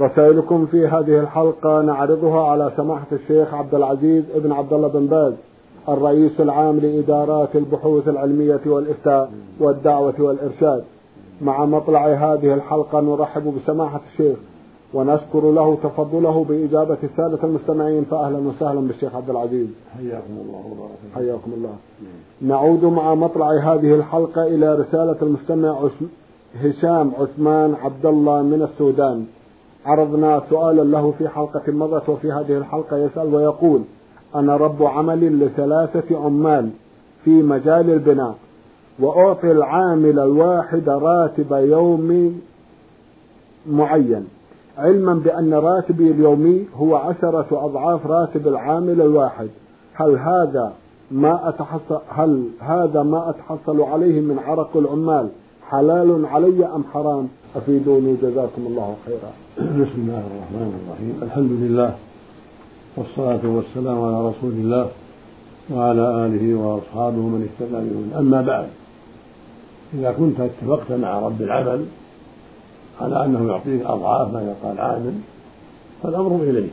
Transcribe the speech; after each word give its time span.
رسائلكم 0.00 0.66
في 0.66 0.86
هذه 0.86 1.20
الحلقة 1.20 1.82
نعرضها 1.82 2.42
على 2.48 2.72
سماحة 2.76 3.06
الشيخ 3.12 3.54
عبد 3.54 3.74
العزيز 3.74 4.24
ابن 4.34 4.52
عبد 4.52 4.72
الله 4.72 4.88
بن 4.88 5.06
باز 5.06 5.32
الرئيس 5.88 6.40
العام 6.40 6.78
لإدارات 6.78 7.56
البحوث 7.56 8.08
العلمية 8.08 8.60
والإفتاء 8.66 9.30
والدعوة 9.60 10.14
والإرشاد. 10.18 10.84
مع 11.42 11.64
مطلع 11.64 12.06
هذه 12.06 12.54
الحلقة 12.54 13.00
نرحب 13.00 13.54
بسماحة 13.56 14.00
الشيخ 14.12 14.38
ونشكر 14.94 15.50
له 15.50 15.78
تفضله 15.82 16.44
بإجابة 16.44 16.98
السادة 17.02 17.44
المستمعين 17.44 18.04
فأهلا 18.04 18.38
وسهلا 18.38 18.80
بالشيخ 18.80 19.14
عبد 19.14 19.30
العزيز. 19.30 19.68
حياكم 19.96 20.32
الله 20.42 20.62
وبارك 20.72 20.98
حياكم 21.14 21.52
الله. 21.56 21.74
نعود 22.42 22.84
مع 22.84 23.14
مطلع 23.14 23.50
هذه 23.50 23.94
الحلقة 23.94 24.46
إلى 24.46 24.74
رسالة 24.74 25.16
المستمع 25.22 25.88
هشام 26.62 27.12
عثمان 27.18 27.74
عبد 27.74 28.06
الله 28.06 28.42
من 28.42 28.62
السودان. 28.62 29.26
عرضنا 29.86 30.42
سؤالا 30.50 30.82
له 30.82 31.14
في 31.18 31.28
حلقة 31.28 31.72
مضت 31.72 32.08
وفي 32.08 32.32
هذه 32.32 32.58
الحلقة 32.58 32.96
يسأل 32.96 33.34
ويقول 33.34 33.82
أنا 34.34 34.56
رب 34.56 34.82
عمل 34.82 35.38
لثلاثة 35.38 36.24
عمال 36.24 36.70
في 37.24 37.30
مجال 37.30 37.90
البناء 37.90 38.34
وأعطي 38.98 39.50
العامل 39.50 40.18
الواحد 40.18 40.88
راتب 40.88 41.52
يومي 41.52 42.40
معين. 43.70 44.28
علما 44.78 45.14
بأن 45.14 45.54
راتبي 45.54 46.10
اليومي 46.10 46.66
هو 46.76 46.96
عشرة 46.96 47.46
أضعاف 47.52 48.06
راتب 48.06 48.48
العامل 48.48 49.00
الواحد. 49.00 49.48
هل 49.94 50.18
هذا 50.18 50.72
ما 51.10 51.48
أتحصل 51.48 52.00
هل 52.08 52.48
هذا 52.60 53.02
ما 53.02 53.30
أتحصل 53.30 53.80
عليه 53.82 54.20
من 54.20 54.38
عرق 54.38 54.76
العمال؟ 54.76 55.28
حلال 55.70 56.26
علي 56.26 56.66
أم 56.66 56.84
حرام؟ 56.92 57.28
أفيدوني 57.56 58.16
جزاكم 58.22 58.62
الله 58.66 58.96
خيرا. 59.06 59.32
بسم 59.58 59.98
الله 60.02 60.22
الرحمن 60.30 60.70
الرحيم. 60.80 61.14
الحمد 61.22 61.50
لله 61.50 61.94
والصلاة 62.96 63.40
والسلام 63.44 64.04
على 64.04 64.28
رسول 64.28 64.52
الله 64.52 64.88
وعلى 65.70 66.26
آله 66.26 66.54
وأصحابه 66.54 67.20
من 67.34 67.48
اهتدى 67.48 67.80
بهم 67.90 68.10
أما 68.18 68.42
بعد 68.42 68.66
إذا 69.94 70.12
كنت 70.12 70.40
اتفقت 70.40 70.92
مع 70.92 71.18
رب 71.18 71.42
العمل 71.42 71.84
على 73.00 73.24
أنه 73.24 73.48
يعطيك 73.52 73.86
أضعاف 73.86 74.34
ما 74.34 74.42
يعطى 74.42 74.72
العامل 74.72 75.14
فالأمر 76.02 76.36
إليه 76.42 76.70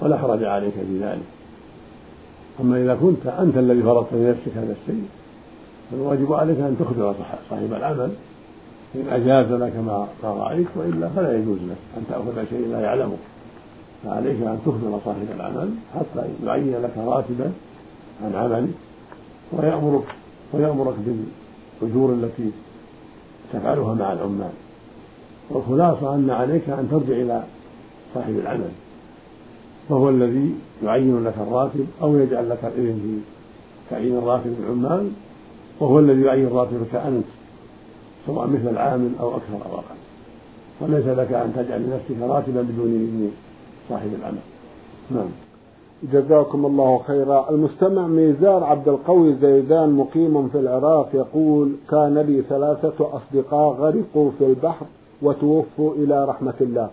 ولا 0.00 0.18
حرج 0.18 0.44
عليك 0.44 0.74
في 0.74 0.98
ذلك. 1.00 1.28
أما 2.60 2.82
إذا 2.82 2.94
كنت 2.94 3.26
أنت 3.26 3.56
الذي 3.56 3.82
فرضت 3.82 4.12
لنفسك 4.12 4.52
هذا 4.56 4.76
الشيء 4.82 5.04
فالواجب 5.90 6.32
عليك 6.32 6.58
أن 6.58 6.76
تخبر 6.80 7.14
صاحب 7.50 7.72
العمل 7.72 8.10
إن 8.94 9.08
أجاز 9.08 9.52
لك 9.52 9.76
ما 9.76 10.08
رأيت 10.24 10.66
وإلا 10.76 11.08
فلا 11.08 11.38
يجوز 11.38 11.58
لك 11.58 11.76
أن 11.96 12.04
تأخذ 12.08 12.44
شيء 12.50 12.68
لا 12.68 12.80
يعلمه. 12.80 13.16
فعليك 14.04 14.36
أن 14.42 14.58
تخبر 14.66 14.98
صاحب 15.04 15.26
العمل 15.36 15.70
حتى 15.94 16.26
يعين 16.44 16.72
لك 16.82 16.92
راتبا 16.96 17.52
عن 18.24 18.34
عملك 18.34 18.70
ويأمرك 19.52 20.14
ويأمرك 20.52 20.94
بالأجور 21.80 22.12
التي 22.12 22.50
تفعلها 23.52 23.94
مع 23.94 24.12
العمال. 24.12 24.52
والخلاصة 25.50 26.14
أن 26.14 26.30
عليك 26.30 26.68
أن 26.68 26.88
ترجع 26.90 27.20
إلى 27.20 27.42
صاحب 28.14 28.38
العمل. 28.38 28.70
فهو 29.88 30.08
الذي 30.08 30.54
يعين 30.82 31.24
لك 31.24 31.34
الراتب 31.40 31.86
أو 32.02 32.16
يجعل 32.16 32.50
لك 32.50 32.64
الإذن 32.64 33.00
في 33.02 33.18
تعيين 33.90 34.16
الراتب 34.16 34.54
للعمال 34.60 35.10
وهو 35.80 35.98
الذي 35.98 36.22
يعين 36.22 36.48
راتبك 36.48 36.94
أنت 36.94 37.24
سواء 38.26 38.46
مثل 38.46 38.68
العامل 38.68 39.10
أو 39.20 39.28
أكثر 39.28 39.54
أو 39.54 39.74
أقل. 39.74 40.00
وليس 40.80 41.06
لك 41.06 41.32
أن 41.32 41.52
تجعل 41.56 41.82
لنفسك 41.82 42.22
راتبا 42.22 42.62
بدون 42.62 42.86
إذن 42.86 43.30
صاحب 43.88 44.08
العمل. 44.20 44.38
نعم. 45.10 45.28
جزاكم 46.12 46.66
الله 46.66 47.00
خيرا. 47.06 47.50
المستمع 47.50 48.06
ميزار 48.06 48.64
عبد 48.64 48.88
القوي 48.88 49.34
زيدان 49.34 49.90
مقيم 49.90 50.48
في 50.48 50.58
العراق 50.58 51.08
يقول 51.14 51.72
كان 51.90 52.18
لي 52.18 52.42
ثلاثة 52.48 53.08
أصدقاء 53.16 53.74
غرقوا 53.74 54.30
في 54.38 54.46
البحر 54.46 54.86
وتوفوا 55.22 55.94
إلى 55.94 56.24
رحمة 56.24 56.54
الله. 56.60 56.90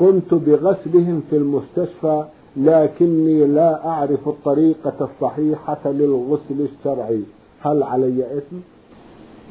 قمت 0.00 0.34
بغسلهم 0.34 1.22
في 1.30 1.36
المستشفى 1.36 2.24
لكني 2.56 3.46
لا 3.46 3.86
أعرف 3.86 4.28
الطريقة 4.28 4.94
الصحيحة 5.00 5.80
للغسل 5.84 6.66
الشرعي. 6.78 7.22
هل 7.64 7.82
علي 7.82 8.38
إثم؟ 8.38 8.56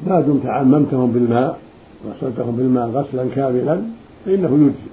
ما 0.06 0.20
دمت 0.20 0.46
عممتهم 0.46 1.12
بالماء 1.12 1.58
غسلتهم 2.06 2.56
بالماء 2.56 2.88
غسلا 2.88 3.28
كاملا 3.34 3.82
فإنه 4.24 4.52
يجزي 4.54 4.90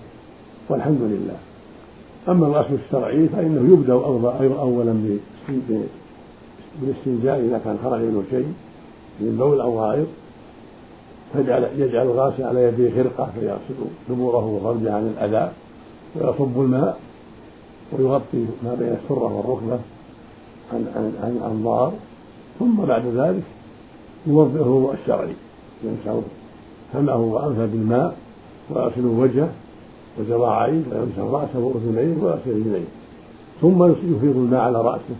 والحمد 0.70 1.02
لله. 1.02 1.38
أما 2.30 2.48
الغسل 2.48 2.74
الشرعي 2.86 3.28
فإنه 3.28 3.74
يبدأ 3.74 3.94
أولا 4.60 5.18
بالاستنجاء 6.82 7.40
إذا 7.40 7.62
كان 7.66 7.78
خرج 7.84 8.02
منه 8.02 8.24
شيء 8.30 8.54
من 9.20 9.38
بول 9.38 9.62
أو 9.62 9.80
غائط. 9.80 10.08
فيجعل 11.34 11.68
يجعل 11.78 12.06
الغاسل 12.06 12.44
على 12.44 12.64
يديه 12.64 13.04
خرقة 13.04 13.30
فيغسل 13.40 13.76
دبوره 14.10 14.46
وفرجه 14.46 14.94
عن 14.94 15.14
الأذى 15.18 15.52
ويصب 16.16 16.62
الماء 16.62 17.00
ويغطي 17.92 18.46
ما 18.64 18.76
بين 18.80 18.98
السرة 19.04 19.36
والركبة 19.38 19.80
عن 20.74 20.86
عن 20.96 21.14
عن 21.24 21.38
الأنظار. 21.38 21.94
ثم 22.62 22.86
بعد 22.86 23.06
ذلك 23.06 23.44
يوضئ 24.28 24.62
الوضوء 24.62 24.94
الشرعي 24.94 25.34
يمسح 25.84 26.20
فمه 26.94 27.16
وأنفه 27.16 27.66
بالماء 27.66 28.16
ويغسل 28.70 29.06
وجهه 29.06 29.50
وذراعيه 30.20 30.82
ويمسح 30.92 31.20
رأسه 31.20 31.60
وأذنيه 31.60 32.24
ويغسل 32.24 32.50
رجليه. 32.50 32.86
ثم 33.62 33.84
يفيض 33.84 34.38
الماء 34.38 34.62
على 34.62 34.82
رأسه 34.82 35.16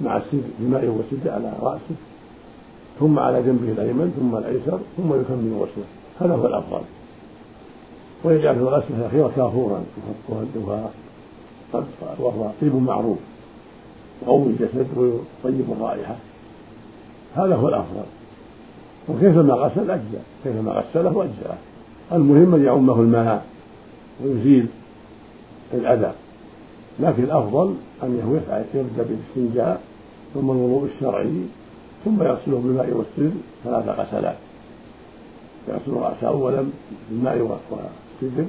مع 0.00 0.16
السد 0.16 0.42
الماء 0.60 0.86
والسد 0.86 1.28
على 1.28 1.52
رأسه 1.62 1.94
ثم 3.00 3.18
على 3.18 3.42
جنبه 3.42 3.72
الأيمن 3.72 4.14
ثم 4.20 4.36
الأيسر 4.36 4.78
ثم 4.96 5.20
يكمل 5.20 5.52
غسله. 5.60 5.84
هذا 6.20 6.34
هو 6.34 6.46
الأفضل. 6.46 6.80
ويجعل 8.24 8.54
في 8.54 8.60
الغسل 8.60 8.94
الأخيرة 8.98 9.32
كافورا. 9.36 9.84
وهو 12.18 12.50
طيب 12.60 12.74
معروف. 12.74 13.18
يقوي 14.22 14.46
الجسد 14.46 14.86
ويطيب 14.96 15.64
الرائحة. 15.72 16.16
هذا 17.34 17.56
هو 17.56 17.68
الأفضل. 17.68 18.02
وكيفما 19.08 19.54
غسل 19.54 19.90
أجزاء 19.90 20.24
كيفما 20.44 20.72
غسله 20.72 21.10
أجزاء 21.10 21.58
المهم 22.12 22.54
أن 22.54 22.64
يعمه 22.64 23.00
الماء 23.00 23.46
ويزيل 24.24 24.66
الأذى. 25.74 26.12
لكن 27.00 27.22
الأفضل 27.22 27.74
يفعل 28.02 28.64
يبدأ 28.74 29.02
بالاستنجاء 29.02 29.80
ثم 30.34 30.50
الوضوء 30.50 30.88
الشرعي 30.94 31.42
ثم 32.04 32.22
يغسله 32.22 32.58
بالماء 32.58 32.90
والسدر 32.92 33.36
ثلاث 33.64 33.88
غسلات. 33.88 34.36
يغسل 35.68 35.92
رأسه 35.92 36.28
أولا 36.28 36.64
بالماء 37.10 37.38
والسدر 37.38 38.44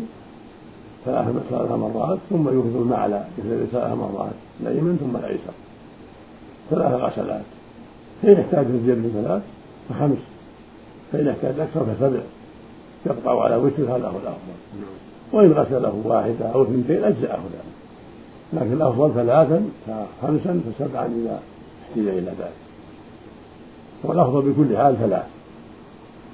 ثلاث 1.05 1.71
مرات 1.71 2.19
ثم 2.29 2.47
يفيض 2.47 2.75
الماء 2.75 2.99
على 2.99 3.25
جسده 3.37 3.65
ثلاث 3.71 3.97
مرات 3.97 4.33
الأيمن 4.61 4.97
ثم 4.97 5.17
الأيسر 5.17 5.53
ثلاث 6.69 7.01
غسلات. 7.01 7.43
فإن 8.23 8.39
احتاج 8.39 8.65
الزيادة 8.65 9.01
من 9.01 9.23
ثلاث 9.25 9.41
فخمس. 9.89 10.17
فإن 11.11 11.27
احتاج 11.27 11.59
أكثر 11.59 11.85
فسبع. 11.85 12.19
يبقى 13.05 13.43
على 13.43 13.55
وتر 13.55 13.83
هذا 13.83 14.07
هو 14.07 14.17
الأفضل 14.17 14.53
وإن 15.31 15.51
غسله 15.51 16.01
واحدة 16.03 16.45
أو 16.45 16.63
اثنتين 16.63 17.03
أجزأه 17.03 17.37
ذلك 17.37 17.73
لكن 18.53 18.73
الأفضل 18.73 19.13
ثلاثا 19.13 19.65
فخمسا 19.87 20.61
فسبعا 20.65 21.05
إذا 21.05 21.39
احتاج 21.83 22.07
إلى 22.07 22.31
ذلك. 22.39 22.53
والأفضل 24.03 24.41
بكل 24.41 24.77
حال 24.77 24.97
ثلاث. 24.99 25.25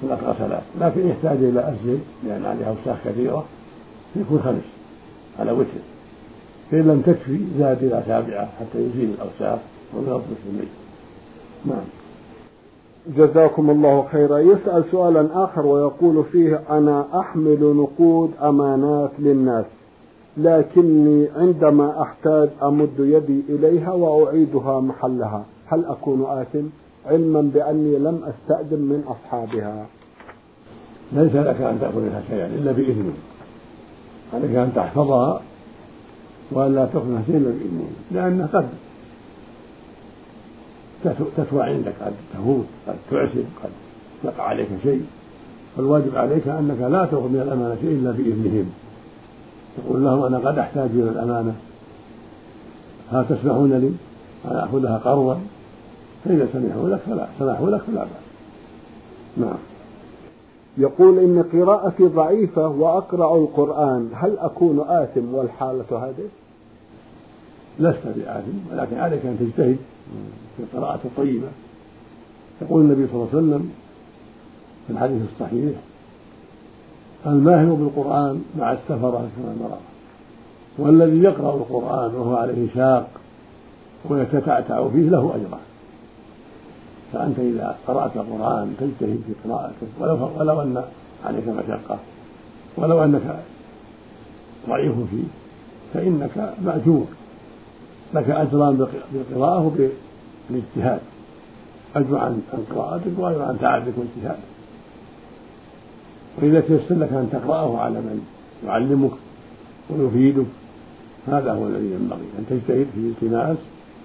ثلاث 0.02 0.24
غسلات. 0.24 0.62
لكن 0.80 1.08
يحتاج 1.08 1.36
إلى 1.36 1.60
أسجد 1.60 2.00
لأن 2.26 2.44
عليها 2.44 2.68
أوساخ 2.68 2.96
كثيرة 3.04 3.44
يكون 4.16 4.42
خمس 4.44 4.62
على 5.38 5.52
وتر 5.52 5.80
فإن 6.70 6.80
لم 6.80 7.02
تكفي 7.06 7.38
زاد 7.58 7.84
إلى 7.84 8.02
سابعة 8.06 8.48
حتى 8.60 8.78
يزيل 8.78 9.10
الأوساخ 9.14 9.58
وينظف 9.94 10.36
الميت. 10.52 10.79
نعم. 11.66 11.84
جزاكم 13.16 13.70
الله 13.70 14.06
خيرا. 14.12 14.38
يسأل 14.38 14.84
سؤالا 14.90 15.44
آخر 15.44 15.66
ويقول 15.66 16.24
فيه 16.32 16.60
أنا 16.70 17.20
أحمل 17.20 17.76
نقود 17.76 18.30
أمانات 18.42 19.10
للناس 19.18 19.64
لكني 20.36 21.28
عندما 21.36 22.02
أحتاج 22.02 22.48
أمد 22.62 22.90
يدي 22.98 23.42
إليها 23.48 23.92
وأعيدها 23.92 24.80
محلها. 24.80 25.44
هل 25.66 25.84
أكون 25.84 26.24
آثم؟ 26.28 26.66
علما 27.06 27.50
بأني 27.54 27.98
لم 27.98 28.20
أستأذن 28.24 28.78
من 28.78 29.04
أصحابها. 29.06 29.86
ليس 31.12 31.34
لك 31.34 31.60
أن 31.60 31.78
تأخذ 31.80 32.00
منها 32.00 32.22
شيئا 32.28 32.46
إلا 32.46 32.72
بإذنه 32.72 33.12
عليك 34.34 34.56
أن 34.56 34.72
تحفظها 34.76 35.40
وأن 36.50 36.74
لا 36.74 36.84
تأخذ 36.84 37.06
منها 37.06 37.22
شيئا 37.26 37.38
إلا 37.38 37.50
بإذنه 37.50 37.90
لأنها 38.10 38.46
قد 38.46 38.68
تتوى 41.36 41.62
عندك 41.62 41.92
قد 42.00 42.12
تفوت 42.34 42.66
قد 42.88 42.96
تعسر 43.10 43.44
قد 43.62 43.70
يقع 44.24 44.42
عليك 44.44 44.68
شيء. 44.82 45.06
فالواجب 45.76 46.16
عليك 46.16 46.48
أنك 46.48 46.80
لا 46.80 47.04
تأخذ 47.04 47.28
من 47.28 47.40
الأمانة 47.46 47.76
شيء 47.80 47.90
إلا 47.90 48.10
بإذنهم. 48.10 48.70
تقول 49.76 50.04
لهم 50.04 50.22
أنا 50.22 50.38
قد 50.38 50.58
أحتاج 50.58 50.90
إلى 50.90 51.10
الأمانة. 51.10 51.54
هل 53.12 53.24
تسمحون 53.28 53.72
لي 53.72 53.92
أن 54.44 54.56
آخذها 54.56 54.98
قرضا 54.98 55.40
فإذا 56.24 56.48
سمحوا 56.52 56.88
لك 56.88 57.00
فلا 57.06 57.26
سمحوا 57.38 57.70
لك 57.70 57.80
فلا 57.80 58.00
بأس. 58.00 58.30
نعم. 59.36 59.58
يقول 60.78 61.18
إن 61.18 61.44
قراءتي 61.52 62.06
ضعيفة 62.06 62.68
وأقرأ 62.68 63.38
القرآن 63.38 64.10
هل 64.14 64.38
أكون 64.38 64.80
آثم 64.88 65.34
والحالة 65.34 65.84
هذه؟ 65.90 66.28
لست 67.78 68.06
بآثم 68.16 68.72
ولكن 68.72 68.98
عليك 68.98 69.26
أن 69.26 69.36
تجتهد 69.40 69.78
في 70.56 70.62
القراءة 70.62 71.00
الطيبة. 71.04 71.48
يقول 72.62 72.84
النبي 72.84 73.06
صلى 73.06 73.14
الله 73.14 73.28
عليه 73.32 73.38
وسلم 73.38 73.70
في 74.86 74.92
الحديث 74.92 75.22
الصحيح 75.34 75.72
الماهر 77.26 77.74
بالقرآن 77.74 78.42
مع 78.58 78.72
السفرة 78.72 79.28
كما 79.36 79.56
نرى 79.60 79.78
والذي 80.78 81.22
يقرأ 81.22 81.54
القرآن 81.54 82.14
وهو 82.14 82.36
عليه 82.36 82.68
شاق 82.74 83.10
ويتتعتع 84.08 84.88
فيه 84.88 85.08
له 85.08 85.34
أجران 85.34 85.60
فأنت 87.12 87.38
إذا 87.38 87.76
قرأت 87.86 88.16
القرآن 88.16 88.74
تجتهد 88.80 89.20
في 89.26 89.48
قراءته. 89.48 89.86
ولو, 90.00 90.30
ولو 90.38 90.62
أن 90.62 90.82
عليك 91.24 91.48
مشقة 91.48 91.98
ولو 92.76 93.04
أنك 93.04 93.36
ضعيف 94.68 94.92
فيه 95.10 95.24
فإنك 95.94 96.54
مأجور. 96.64 97.06
لك 98.14 98.30
أجران 98.30 98.86
بالقراءة 99.12 99.66
وبالاجتهاد 99.66 101.00
أجر 101.96 102.18
عن 102.18 102.42
قراءتك 102.74 103.18
وأجر 103.18 103.42
عن 103.42 103.58
تعبك 103.60 103.92
واجتهادك 103.96 104.50
وإذا 106.38 106.60
تيسر 106.60 106.94
لك 106.94 107.12
أن 107.12 107.28
تقرأه 107.32 107.78
على 107.78 107.94
من 107.94 108.26
يعلمك 108.66 109.10
ويفيدك 109.90 110.46
هذا 111.26 111.52
هو 111.52 111.66
الذي 111.66 111.90
ينبغي. 111.92 112.26
أن 112.38 112.46
تجتهد 112.50 112.86
في 112.94 113.00
التماس 113.00 113.56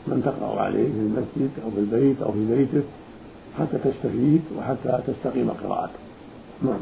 من 0.07 0.21
تقرأ 0.25 0.61
عليه 0.61 0.83
في 0.83 0.99
المسجد 0.99 1.49
أو 1.65 1.71
في 1.71 1.79
البيت 1.79 2.21
أو 2.21 2.31
في 2.31 2.45
بيته 2.55 2.83
حتى 3.59 3.77
تستفيد 3.77 4.41
وحتى 4.57 4.99
تستقيم 5.07 5.49
قراءته. 5.49 5.99
نعم. 6.63 6.79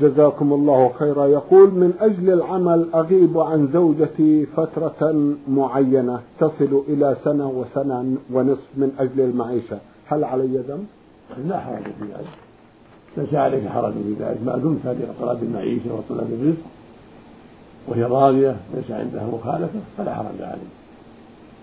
جزاكم 0.00 0.52
الله 0.52 0.92
خيرا. 0.98 1.26
يقول 1.26 1.70
من 1.70 1.92
أجل 2.00 2.32
العمل 2.32 2.86
أغيب 2.94 3.38
عن 3.38 3.68
زوجتي 3.72 4.46
فترة 4.46 5.34
معينة 5.48 6.20
تصل 6.40 6.82
إلى 6.88 7.16
سنة 7.24 7.48
وسنة 7.48 8.16
ونصف 8.32 8.68
من 8.76 8.92
أجل 8.98 9.20
المعيشة. 9.20 9.78
هل 10.06 10.24
علي 10.24 10.58
ذنب؟ 10.58 10.86
لا 11.48 11.60
حرج 11.60 11.82
في 11.82 12.04
ذلك. 12.04 12.38
ليس 13.16 13.34
عليك 13.34 13.68
حرج 13.68 13.92
في 13.92 14.14
ذلك. 14.20 14.38
ما 14.46 14.56
دمت 14.56 14.78
في 14.82 15.06
طلب 15.20 15.42
المعيشة 15.42 15.94
وطلب 15.94 16.28
الرزق 16.32 16.64
وهي 17.88 18.04
راضية 18.04 18.56
ليس 18.74 18.90
عندها 18.90 19.26
مخالفة 19.26 19.80
فلا 19.98 20.14
حرج 20.14 20.40
عليك 20.40 20.72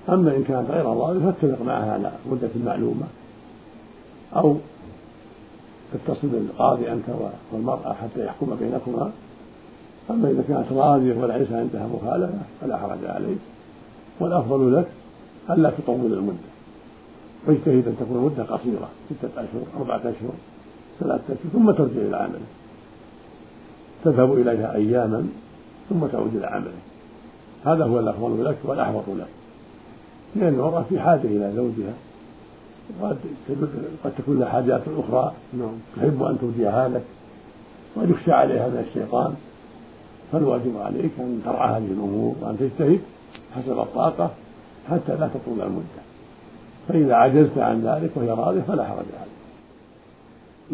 أما 0.09 0.35
إن 0.35 0.43
كانت 0.43 0.71
غير 0.71 0.85
راضية 0.85 1.19
فاتفق 1.19 1.65
معها 1.65 1.93
على 1.93 2.11
مدة 2.31 2.49
معلومة 2.65 3.05
أو 4.35 4.55
تتصل 5.93 6.27
بالقاضي 6.27 6.91
أنت 6.91 7.05
والمرأة 7.51 7.93
حتى 7.93 8.25
يحكم 8.25 8.55
بينكما. 8.59 9.11
أما 10.09 10.29
إذا 10.29 10.43
كانت 10.47 10.71
راضية 10.71 11.17
وليس 11.17 11.51
عندها 11.51 11.87
مخالفة 11.87 12.39
فلا 12.61 12.77
حرج 12.77 13.05
عليك. 13.05 13.37
والأفضل 14.19 14.75
لك 14.75 14.87
ألا 15.49 15.69
تطول 15.69 16.13
المدة. 16.13 16.55
واجتهد 17.47 17.87
أن 17.87 17.95
تكون 17.99 18.17
المدة 18.17 18.43
قصيرة 18.43 18.89
ستة 19.09 19.29
أشهر 19.37 19.63
أربعة 19.77 19.97
أشهر 19.97 20.33
ثلاثة 20.99 21.23
أشهر 21.33 21.51
ثم 21.53 21.71
ترجع 21.71 22.01
إلى 22.01 22.17
عملك 22.17 22.41
تذهب 24.03 24.33
إليها 24.33 24.75
أياما 24.75 25.27
ثم 25.89 26.05
تعود 26.05 26.35
إلى 26.35 26.47
عملك 26.47 26.73
هذا 27.65 27.85
هو 27.85 27.99
الأفضل 27.99 28.45
لك 28.45 28.57
والأحوط 28.63 29.03
لك. 29.09 29.27
لأن 30.35 30.53
المرأة 30.53 30.85
في 30.89 30.99
حاجة 30.99 31.27
إلى 31.27 31.53
زوجها. 31.55 31.93
قد 33.01 33.17
قد 34.03 34.11
تكون 34.17 34.39
لها 34.39 34.49
حاجات 34.49 34.81
أخرى. 34.97 35.33
نعم. 35.53 35.73
تحب 35.95 36.23
أن 36.23 36.37
توديها 36.41 36.87
لك. 36.87 37.03
وقد 37.95 38.09
يخشى 38.09 38.31
عليها 38.31 38.67
من 38.67 38.85
الشيطان. 38.89 39.33
فالواجب 40.31 40.77
عليك 40.77 41.11
أن 41.19 41.41
ترعى 41.45 41.77
هذه 41.77 41.91
الأمور 41.91 42.35
وأن 42.41 42.57
تجتهد 42.57 42.99
حسب 43.55 43.79
الطاقة 43.79 44.31
حتى 44.89 45.15
لا 45.15 45.27
تطول 45.27 45.61
المدة. 45.61 46.01
فإذا 46.87 47.15
عجزت 47.15 47.57
عن 47.57 47.81
ذلك 47.81 48.11
وهي 48.15 48.29
راضية 48.29 48.61
فلا 48.61 48.83
حرج 48.83 48.97
عليك. 48.97 49.35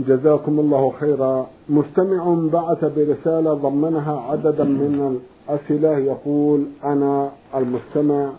جزاكم 0.08 0.60
الله 0.60 0.94
خيرا. 1.00 1.48
مستمع 1.70 2.50
بعث 2.54 2.86
برسالة 2.86 3.54
ضمنها 3.54 4.20
عددا 4.20 4.64
من 4.64 5.20
الأسئلة. 5.50 5.98
يقول 5.98 6.66
أنا 6.84 7.32
المستمع. 7.56 8.30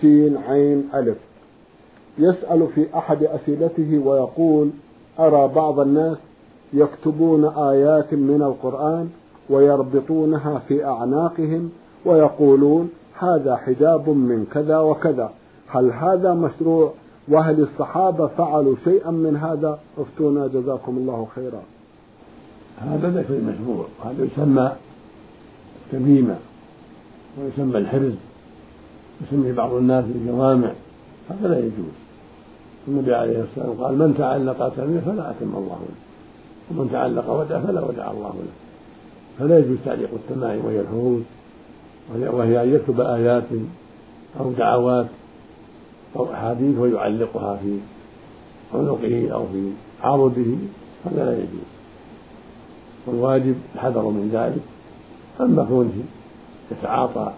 سين 0.00 0.36
عين 0.36 0.88
ألف. 0.94 1.18
يسأل 2.18 2.66
في 2.74 2.86
أحد 2.98 3.22
أسئلته 3.22 3.98
ويقول 4.04 4.70
أرى 5.18 5.48
بعض 5.54 5.80
الناس 5.80 6.16
يكتبون 6.72 7.44
آيات 7.44 8.14
من 8.14 8.42
القرآن 8.42 9.08
ويربطونها 9.50 10.58
في 10.68 10.84
أعناقهم 10.84 11.70
ويقولون 12.04 12.90
هذا 13.18 13.56
حجاب 13.56 14.08
من 14.08 14.46
كذا 14.52 14.78
وكذا. 14.78 15.30
هل 15.68 15.92
هذا 15.92 16.34
مشروع؟ 16.34 16.92
وهل 17.28 17.60
الصحابة 17.60 18.26
فعلوا 18.26 18.76
شيئا 18.84 19.10
من 19.10 19.36
هذا؟ 19.36 19.78
افتونا 19.98 20.46
جزاكم 20.46 20.96
الله 20.96 21.26
خيرا. 21.34 21.62
هذا 22.78 23.10
ليس 23.10 23.30
المشروع 23.30 23.86
هذا 24.04 24.24
يسمى 24.24 24.72
تميمة 25.92 26.36
ويسمى 27.38 27.78
الحرز. 27.78 28.12
يسمي 29.22 29.52
بعض 29.52 29.72
الناس 29.72 30.04
الجوامع. 30.04 30.72
هذا 31.30 31.48
لا 31.48 31.58
يجوز. 31.58 32.05
النبي 32.88 33.14
عليه 33.14 33.44
الصلاة 33.44 33.68
والسلام 33.68 33.84
قال 33.84 33.98
من 33.98 34.14
تعلق 34.18 34.68
تميمة 34.76 35.00
فلا 35.00 35.30
أتم 35.30 35.56
الله 35.56 35.78
له 35.88 35.96
ومن 36.70 36.90
تعلق 36.92 37.30
ودع 37.30 37.60
فلا 37.60 37.80
ودع 37.84 38.10
الله 38.10 38.34
له. 38.34 38.52
فلا 39.38 39.58
يجوز 39.58 39.76
تعليق 39.84 40.10
التمائم 40.12 40.64
وهي 40.64 40.80
الحروز 40.80 41.22
وهي 42.14 42.62
أن 42.62 42.74
يكتب 42.74 43.00
آيات 43.00 43.44
أو 44.40 44.52
دعوات 44.52 45.06
أو 46.16 46.32
أحاديث 46.32 46.78
ويعلقها 46.78 47.56
في 47.56 47.78
عنقه 48.74 49.28
أو 49.32 49.46
في 49.52 49.70
عضده 50.02 50.56
هذا 51.04 51.24
لا 51.24 51.32
يجوز. 51.32 51.68
والواجب 53.06 53.54
الحذر 53.74 54.02
من 54.02 54.30
ذلك. 54.32 54.62
أما 55.40 55.64
كونه 55.64 56.04
يتعاطى 56.70 57.32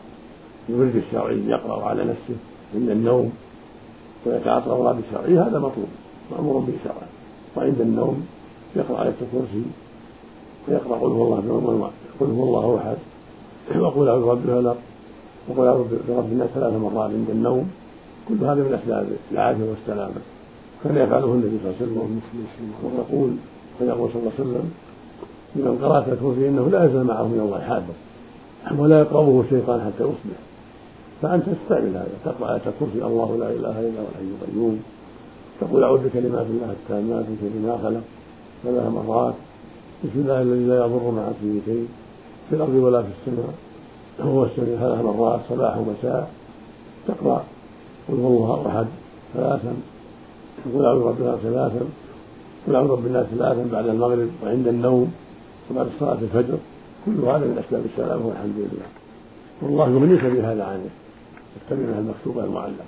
الورد 0.69 0.97
الشرعي 0.97 1.38
يقرأ 1.47 1.85
على 1.85 2.05
نفسه 2.05 2.37
عند 2.75 2.90
النوم 2.90 3.33
ويتعاطى 4.26 4.66
الأوراد 4.66 4.96
الشرعية 4.98 5.42
هذا 5.42 5.58
مطلوب 5.58 5.88
مأمور 6.30 6.58
به 6.58 6.72
شرعا. 6.84 7.08
وعند 7.56 7.80
النوم 7.80 8.26
يقرأ 8.76 9.02
آية 9.02 9.14
الكرسي 9.22 9.64
ويقرأ 10.68 10.98
قل 10.98 11.06
هو 11.06 11.25
الله 11.25 11.90
قل 12.20 12.26
هو 12.26 12.44
الله 12.44 12.78
أحد 12.78 12.96
وقل 13.80 14.08
أعوذ 14.08 14.25
برب 14.26 14.38
الفلق 14.48 14.76
وقل 15.48 15.66
أعوذ 15.66 15.84
برب 16.08 16.32
الناس 16.32 16.48
ثلاث 16.54 16.72
مرات 16.72 17.10
عند 17.10 17.30
النوم 17.30 17.70
كل 18.28 18.44
هذا 18.44 18.54
من 18.54 18.78
أسباب 18.82 19.08
العافية 19.32 19.64
والسلامة. 19.64 20.20
كان 20.84 20.96
يفعله 20.96 21.25
النبي 21.25 21.58
صلى 21.62 21.70
الله 21.70 21.76
عليه 21.80 21.82
وسلم 21.82 22.20
ويقول 22.84 23.30
ويقول 23.80 24.10
صلى 24.12 24.20
الله 24.20 24.32
عليه 24.38 24.50
وسلم 24.50 24.70
لمن 25.56 25.78
قرأت 25.82 26.08
الكرسي 26.08 26.48
إنه 26.48 26.68
لا 26.70 26.84
يزال 26.84 27.06
معه 27.06 27.22
من 27.22 27.40
الله 27.40 27.60
حافظ 27.60 27.94
ولا 28.80 29.00
يقربه 29.00 29.40
الشيطان 29.40 29.80
حتى 29.80 30.04
يصبح. 30.04 30.48
فأنت 31.22 31.44
تستعمل 31.48 31.88
هذا. 31.88 32.08
تقرأ 32.25 32.54
آية 32.54 32.62
الكرسي 32.66 33.06
الله 33.06 33.37
لا 33.40 33.50
إله 33.50 33.80
إلا 33.80 34.00
هو 34.00 34.06
الحي 34.12 34.28
القيوم. 34.42 34.82
تقول 35.60 35.84
أعوذ 35.84 36.00
بكلمات 36.08 36.46
الله 36.46 36.70
التامات 36.70 37.25
من 37.28 37.37
شر 37.40 37.68
ما 37.68 37.78
خلق 37.82 38.02
ثلاث 38.64 38.92
مرات. 38.92 39.34
بسم 40.04 40.20
الله 40.20 40.42
الذي 40.42 40.64
لا 40.64 40.76
يضر 40.76 41.10
مع 41.10 41.22
اسمه 41.22 41.60
شيء 41.66 41.88
في 42.48 42.56
الأرض 42.56 42.75
ولا 42.75 43.02
في 43.02 43.08
السماء. 43.08 43.54
هو 44.20 44.44
السميع 44.44 44.78
ثلاث 44.78 45.04
مرات 45.04 45.40
صباح 45.48 45.78
ومساء. 45.78 46.30
تقرأ 47.08 47.44
قل 48.08 48.20
هو 48.20 48.37
الله 48.37 48.66
أحد 48.66 48.87
ثلاثا. 49.34 49.72
قل 50.75 50.84
أعوذ 50.84 51.00
برب 51.04 51.20
الناس 51.20 51.40
ثلاثا. 51.40 51.80
قل 52.66 52.75
أعوذ 52.75 52.88
برب 52.88 53.06
الناس 53.06 53.26
ثلاثا 53.26 53.68
بعد 53.72 53.87
المغرب 53.87 54.28
وعند 54.44 54.68
النوم 54.68 55.12
وبعد 55.70 55.87
صلاة 56.00 56.18
الفجر. 56.22 56.58
كل 57.06 57.20
هذا 57.25 57.38
من 57.38 57.62
أسباب 57.66 57.82
السلام 57.92 58.26
والحمد 58.26 58.56
لله. 58.56 58.88
والله 59.62 59.90
يغنيك 59.90 60.25
بهذا 60.25 60.64
عنه. 60.64 60.90
تتبع 61.69 61.99
المكتوبة 61.99 62.45
المعلقة 62.45 62.85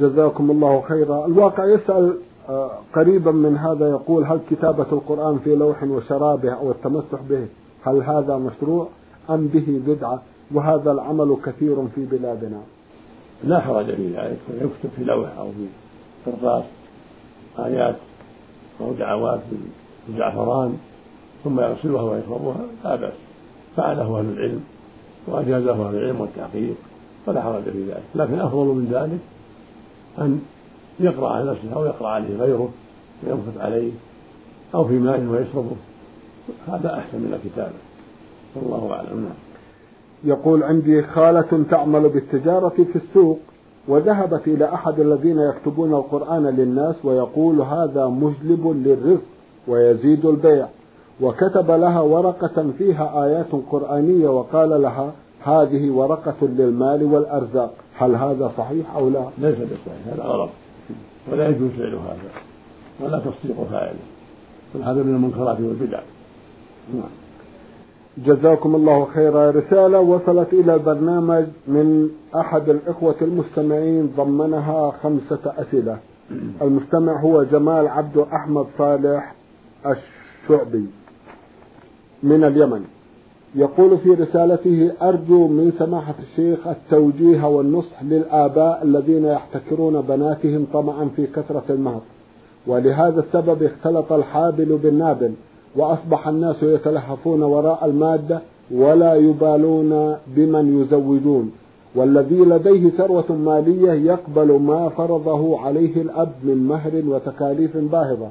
جزاكم 0.00 0.50
الله 0.50 0.80
خيرا. 0.88 1.26
الواقع 1.26 1.64
يسأل 1.66 2.16
آه، 2.48 2.70
قريبا 2.94 3.30
من 3.30 3.56
هذا 3.56 3.88
يقول 3.88 4.24
هل 4.24 4.40
كتابة 4.50 4.86
القرآن 4.92 5.38
في 5.38 5.56
لوح 5.56 5.82
وشرابه 5.82 6.52
أو 6.52 6.70
التمسح 6.70 7.20
به 7.30 7.46
هل 7.82 8.02
هذا 8.02 8.36
مشروع 8.36 8.88
أم 9.30 9.46
به 9.46 9.80
بدعة؟ 9.86 10.22
وهذا 10.54 10.92
العمل 10.92 11.36
كثير 11.44 11.76
في 11.94 12.04
بلادنا. 12.04 12.60
لا 13.44 13.60
حرج 13.60 13.84
في 13.84 14.08
ذلك 14.08 14.38
يكتب 14.50 14.90
في 14.96 15.04
لوح 15.04 15.28
أو 15.38 15.48
في 15.50 15.66
قرطاس 16.26 16.64
آيات 17.58 17.96
أو 18.80 18.92
دعوات 18.92 19.40
بالزعفران 20.08 20.78
ثم 21.44 21.60
يرسلها 21.60 22.02
ويكتبها 22.02 22.66
لا 22.84 22.96
بأس. 22.96 23.14
فعله 23.76 24.18
أهل 24.18 24.26
العلم 24.32 24.64
وأجازه 25.28 25.88
أهل 25.88 25.96
العلم 25.96 26.20
والتحقيق. 26.20 26.76
فلا 27.26 27.42
حرج 27.42 27.62
في 27.62 27.84
ذلك. 27.84 28.02
لكن 28.14 28.40
أفضل 28.40 28.66
من 28.66 28.88
ذلك 28.92 29.18
أن 30.18 30.40
يقرأ 31.00 31.30
على 31.30 31.50
نفسه 31.50 31.76
أو 31.76 31.84
يقرأ 31.84 32.08
عليه 32.08 32.36
غيره 32.36 32.68
وينفث 33.26 33.60
عليه 33.60 33.92
أو 34.74 34.84
في 34.84 34.98
ماء 34.98 35.20
ويشربه. 35.20 35.76
هذا 36.68 36.98
أحسن 36.98 37.18
من 37.18 37.40
الكتابة. 37.44 37.74
والله 38.54 38.92
أعلم. 38.92 39.20
نعم. 39.20 39.34
يقول 40.24 40.62
عندي 40.62 41.02
خالة 41.02 41.64
تعمل 41.70 42.08
بالتجارة 42.08 42.68
في 42.92 42.96
السوق 42.96 43.38
وذهبت 43.88 44.48
إلى 44.48 44.74
أحد 44.74 45.00
الذين 45.00 45.38
يكتبون 45.38 45.94
القرآن 45.94 46.46
للناس 46.46 47.04
ويقول 47.04 47.60
هذا 47.60 48.06
مجلب 48.06 48.82
للرزق 48.86 49.22
ويزيد 49.68 50.26
البيع. 50.26 50.68
وكتب 51.20 51.70
لها 51.70 52.00
ورقة 52.00 52.70
فيها 52.78 53.24
آيات 53.24 53.52
قرآنية 53.70 54.28
وقال 54.28 54.82
لها 54.82 55.12
هذه 55.44 55.90
ورقة 55.90 56.36
للمال 56.42 57.02
والأرزاق. 57.02 57.74
هل 57.98 58.14
هذا 58.14 58.52
صحيح 58.58 58.94
أو 58.94 59.08
لا؟ 59.08 59.24
ليس 59.38 59.54
بصحيح 59.54 60.14
هذا 60.14 60.22
غلط. 60.22 60.50
ولا 61.32 61.48
يجوز 61.48 61.70
فعل 61.70 61.94
هذا 61.94 62.30
ولا 63.00 63.18
تصديق 63.18 63.66
فاعله 63.70 63.98
بل 64.74 64.82
هذا 64.82 65.02
من 65.02 65.14
المنكرات 65.14 65.60
والبدع. 65.60 66.00
نعم. 66.94 67.10
جزاكم 68.18 68.74
الله 68.74 69.04
خيرا. 69.14 69.50
رسالة 69.50 70.00
وصلت 70.00 70.52
إلى 70.52 70.74
البرنامج 70.74 71.44
من 71.68 72.10
أحد 72.36 72.68
الإخوة 72.68 73.16
المستمعين 73.22 74.12
ضمنها 74.16 74.92
خمسة 75.02 75.40
أسئلة. 75.46 75.98
المستمع 76.62 77.20
هو 77.20 77.42
جمال 77.42 77.88
عبد 77.88 78.18
أحمد 78.18 78.66
صالح 78.78 79.34
الشعبي 79.86 80.86
من 82.22 82.44
اليمن. 82.44 82.84
يقول 83.54 83.98
في 83.98 84.10
رسالته 84.10 84.92
أرجو 85.02 85.48
من 85.48 85.72
سماحة 85.78 86.14
الشيخ 86.22 86.66
التوجيه 86.66 87.46
والنصح 87.46 88.02
للآباء 88.02 88.80
الذين 88.82 89.24
يحتكرون 89.24 90.00
بناتهم 90.00 90.66
طمعا 90.72 91.10
في 91.16 91.26
كثرة 91.26 91.64
المهر. 91.70 92.00
ولهذا 92.66 93.20
السبب 93.20 93.62
اختلط 93.62 94.12
الحابل 94.12 94.78
بالنابل 94.82 95.32
وأصبح 95.76 96.28
الناس 96.28 96.62
يتلهفون 96.62 97.42
وراء 97.42 97.84
المادة 97.84 98.40
ولا 98.70 99.14
يبالون 99.14 100.16
بمن 100.26 100.82
يزوجون. 100.82 101.52
والذي 101.94 102.38
لديه 102.40 102.90
ثروة 102.90 103.32
مالية 103.32 103.92
يقبل 103.92 104.52
ما 104.52 104.88
فرضه 104.88 105.60
عليه 105.60 106.02
الأب 106.02 106.32
من 106.44 106.66
مهر 106.68 107.02
وتكاليف 107.06 107.76
باهظة. 107.76 108.28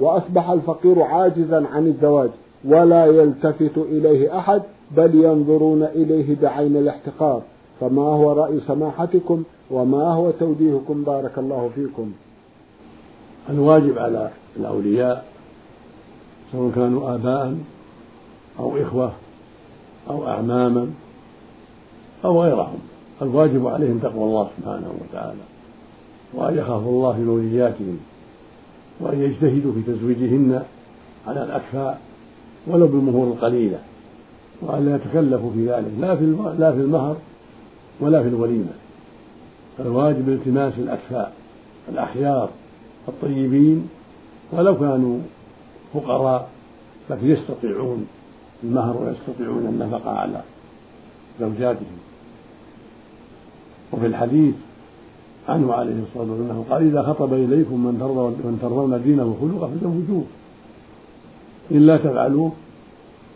وأصبح 0.00 0.50
الفقير 0.50 1.02
عاجزا 1.02 1.66
عن 1.72 1.86
الزواج. 1.86 2.30
ولا 2.64 3.06
يلتفت 3.06 3.78
إليه 3.78 4.38
أحد 4.38 4.62
بل 4.96 5.14
ينظرون 5.14 5.82
إليه 5.82 6.36
بعين 6.42 6.76
الاحتقار. 6.76 7.42
فما 7.80 8.02
هو 8.02 8.32
رأي 8.32 8.60
سماحتكم 8.66 9.42
وما 9.70 10.12
هو 10.12 10.30
توجيهكم؟ 10.30 11.04
بارك 11.04 11.38
الله 11.38 11.70
فيكم. 11.74 12.12
الواجب 13.50 13.98
على 13.98 14.30
الأولياء 14.56 15.24
سواء 16.52 16.70
كانوا 16.74 17.14
آباء 17.14 17.56
أو 18.58 18.82
إخوة 18.82 19.12
أو 20.10 20.28
أعماما 20.28 20.90
أو 22.24 22.42
غيرهم 22.42 22.78
الواجب 23.22 23.66
عليهم 23.66 23.98
تقوى 23.98 24.24
الله 24.24 24.48
سبحانه 24.58 24.92
وتعالى 25.00 25.40
وأن 26.34 26.58
يخافوا 26.58 26.90
الله 26.90 27.12
في 27.12 27.20
مولياتهم 27.20 27.98
وأن 29.00 29.22
يجتهدوا 29.22 29.72
في 29.72 29.82
تزويجهن 29.82 30.62
على 31.26 31.44
الأكفاء. 31.44 32.00
ولو 32.66 32.86
بالمهور 32.86 33.26
القليلة. 33.26 33.78
وأن 34.62 34.86
لا 34.86 34.96
يتكلفوا 34.96 35.50
في 35.54 35.70
ذلك. 35.70 35.90
لا 36.00 36.16
في 36.16 36.24
لا 36.58 36.72
في 36.72 36.78
المهر 36.78 37.16
ولا 38.00 38.22
في 38.22 38.28
الوليمة. 38.28 38.72
الواجب 39.80 40.28
التماس 40.28 40.72
الأكفاء 40.78 41.32
الأخيار 41.88 42.48
الطيبين. 43.08 43.88
ولو 44.52 44.78
كانوا 44.78 45.18
فقراء 45.94 46.48
لكن 47.10 47.30
يستطيعون 47.30 48.06
المهر 48.64 48.96
ويستطيعون 48.96 49.66
النفقة 49.66 50.10
على 50.10 50.42
زوجاتهم. 51.40 51.98
وفي 53.92 54.06
الحديث 54.06 54.54
عنه 55.48 55.72
عليه 55.72 56.02
الصلاة 56.02 56.32
والسلام 56.32 56.62
قال 56.70 56.86
إذا 56.86 57.02
خطب 57.02 57.32
إليكم 57.32 57.84
من 57.84 58.58
ترضون 58.62 59.02
دينه 59.02 59.24
وخلقه 59.24 59.70
فزوجوه 59.80 60.24
إلا 61.72 61.96
تفعلوه 61.96 62.52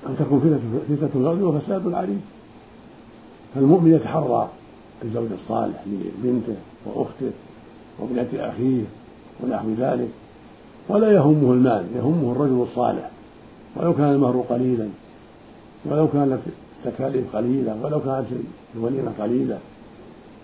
أن 0.06 0.16
تكون 0.18 0.40
فتنة 0.40 0.96
فتنة 0.96 1.22
الأرض 1.22 1.42
وفساد 1.42 1.92
عريض 1.92 2.20
فالمؤمن 3.54 3.94
يتحرى 3.94 4.48
الزوج 5.04 5.28
الصالح 5.42 5.84
لبنته 5.86 6.56
وأخته 6.86 7.30
وابنة 7.98 8.28
أخيه 8.34 8.82
ونحو 9.42 9.68
ذلك 9.78 10.08
ولا 10.88 11.12
يهمه 11.12 11.52
المال 11.52 11.86
يهمه 11.96 12.32
الرجل 12.32 12.66
الصالح. 12.70 13.10
ولو 13.76 13.94
كان 13.94 14.12
المهر 14.12 14.44
قليلا 14.48 14.88
ولو 15.84 16.08
كانت 16.08 16.38
التكاليف 16.86 17.36
قليلة 17.36 17.76
ولو 17.82 18.00
كانت 18.00 18.26
الوليمة 18.76 19.12
قليلة 19.20 19.58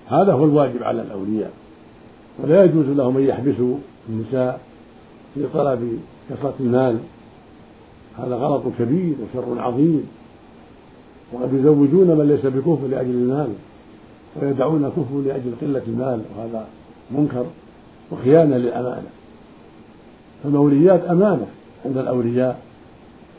هذا 0.08 0.32
هو 0.32 0.44
الواجب 0.44 0.82
على 0.82 1.02
الأولياء. 1.02 1.50
ولا 2.42 2.64
يجوز 2.64 2.86
لهم 2.86 3.16
أن 3.16 3.22
يحبسوا 3.22 3.76
النساء 4.08 4.60
في 5.34 5.46
طلب 5.54 5.98
كثرة 6.30 6.54
المال. 6.60 6.98
هذا 8.18 8.34
غلط 8.34 8.62
كبير 8.78 9.14
وشر 9.22 9.60
عظيم. 9.60 10.06
وقد 11.32 11.54
يزوجون 11.54 12.06
من 12.06 12.28
ليس 12.28 12.46
بكفر 12.46 12.86
لأجل 12.86 13.10
المال 13.10 13.48
ويدعون 14.42 14.88
كفر 14.88 15.20
لأجل 15.26 15.52
قلة 15.60 15.82
المال 15.86 16.22
وهذا 16.36 16.66
منكر 17.10 17.46
وخيانة 18.10 18.56
للأمانة. 18.56 19.08
فالموليات 20.42 21.04
أمانة 21.04 21.46
عند 21.84 21.98
الأولياء 21.98 22.62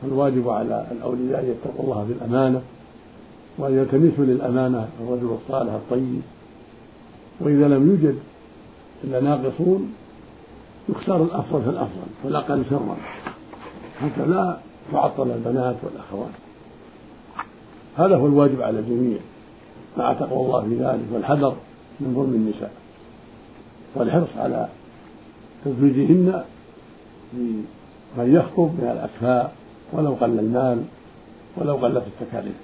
فالواجب 0.02 0.50
على 0.50 0.88
الأولياء 0.92 1.40
أن 1.40 1.50
يتقوا 1.50 1.84
الله 1.84 2.06
بالأمانة 2.10 2.62
وأن 3.58 3.78
يلتمسوا 3.78 4.26
للأمانة 4.26 4.88
الرجل 5.02 5.38
الصالح 5.44 5.74
الطيب. 5.74 6.22
وإذا 7.40 7.68
لم 7.68 7.90
يوجد 7.90 8.16
إلا 9.04 9.22
ناقصون 9.22 9.94
يختار 10.90 11.24
الأفضل 11.24 11.62
فالأفضل 11.62 12.08
والأقل 12.24 12.64
شرا. 12.70 12.98
حتى 14.00 14.26
لا 14.26 14.58
تعطل 14.92 15.32
البنات 15.32 15.76
والأخوات. 15.84 16.32
هذا 17.98 18.16
هو 18.16 18.28
الواجب 18.28 18.62
على 18.62 18.80
الجميع. 18.80 19.18
مع 19.98 20.14
تقوى 20.14 20.46
الله 20.46 20.62
في 20.62 20.76
ذلك 20.76 21.06
والحذر 21.14 21.56
من 22.00 22.14
ظلم 22.16 22.34
النساء. 22.34 22.72
والحرص 23.96 24.38
على 24.38 24.68
تزويجهن 25.66 26.44
بمن 27.34 28.36
يخطب 28.36 28.70
من 28.82 28.90
الأكفاء 28.92 29.54
ولو 29.94 30.14
قل 30.14 30.40
المال 30.40 30.84
ولو 31.58 31.76
قلت 31.76 32.04
التكاليف. 32.08 32.56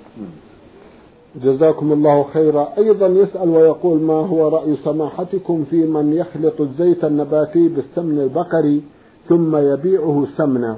جزاكم 1.36 1.91
الله 1.91 2.24
خيرا. 2.24 2.74
أيضا 2.77 3.07
يسأل 3.07 3.50
ويقول 3.50 4.00
ما 4.01 4.13
هو 4.13 4.48
رأي 4.48 4.75
سماحتكم 4.83 5.65
في 5.69 5.86
من 5.86 6.13
يخلط 6.13 6.62
الزيت 6.62 7.03
النباتي 7.05 7.67
بالسمن 7.67 8.19
البقري 8.19 8.81
ثم 9.29 9.57
يبيعه 9.57 10.27
سمنا؟ 10.38 10.77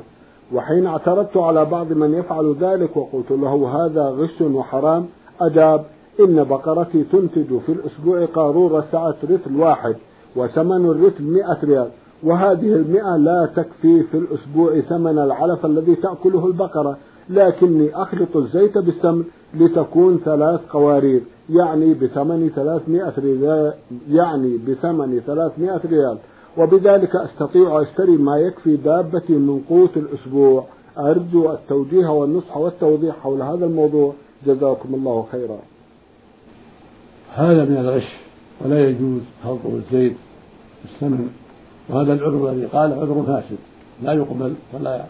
وحين 0.53 0.87
اعترضت 0.87 1.37
على 1.37 1.65
بعض 1.65 1.93
من 1.93 2.13
يفعل 2.13 2.55
ذلك 2.61 2.97
وقلت 2.97 3.31
له 3.31 3.85
هذا 3.85 4.03
غش 4.03 4.41
وحرام 4.41 5.05
أجاب 5.41 5.85
إن 6.19 6.43
بقرتي 6.43 7.03
تنتج 7.03 7.57
في 7.57 7.71
الأسبوع 7.71 8.25
قارورة 8.25 8.85
سعة 8.91 9.15
رتل 9.29 9.55
واحد 9.55 9.95
وثمن 10.35 10.85
الرتل 10.85 11.23
مئة 11.23 11.57
ريال 11.63 11.89
وهذه 12.23 12.73
المئة 12.73 13.17
لا 13.17 13.49
تكفي 13.55 14.03
في 14.03 14.17
الأسبوع 14.17 14.79
ثمن 14.79 15.19
العلف 15.19 15.65
الذي 15.65 15.95
تأكله 15.95 16.47
البقرة 16.47 16.97
لكني 17.29 17.95
أخلط 17.95 18.37
الزيت 18.37 18.77
بالسمن 18.77 19.23
لتكون 19.53 20.19
ثلاث 20.25 20.59
قوارير 20.69 21.21
يعني 21.49 21.93
بثمن 21.93 22.51
ثلاثمائة 22.55 23.13
ريال 23.17 23.73
يعني 24.09 24.57
بثمن 24.57 25.21
ثلاثمائة 25.27 25.81
ريال. 25.85 26.17
وبذلك 26.57 27.15
أستطيع 27.15 27.81
أشتري 27.81 28.17
ما 28.17 28.37
يكفي 28.37 28.75
دابتي 28.75 29.33
من 29.33 29.61
قوت 29.69 29.97
الأسبوع. 29.97 30.65
أرجو 30.97 31.51
التوجيه 31.51 32.07
والنصح 32.07 32.57
والتوضيح 32.57 33.15
حول 33.15 33.41
هذا 33.41 33.65
الموضوع. 33.65 34.13
جزاكم 34.45 34.95
الله 34.95 35.25
خيرا. 35.31 35.59
هذا 37.33 37.65
من 37.65 37.77
الغش 37.77 38.17
ولا 38.61 38.89
يجوز 38.89 39.21
خلط 39.43 39.65
الزيت 39.65 40.15
الثمن 40.85 41.29
وهذا 41.89 42.13
العذر 42.13 42.51
الذي 42.51 42.65
قال 42.65 42.93
عذر 42.93 43.23
فاسد. 43.27 43.57
لا 44.03 44.13
يقبل 44.13 44.53
ولا 44.73 45.05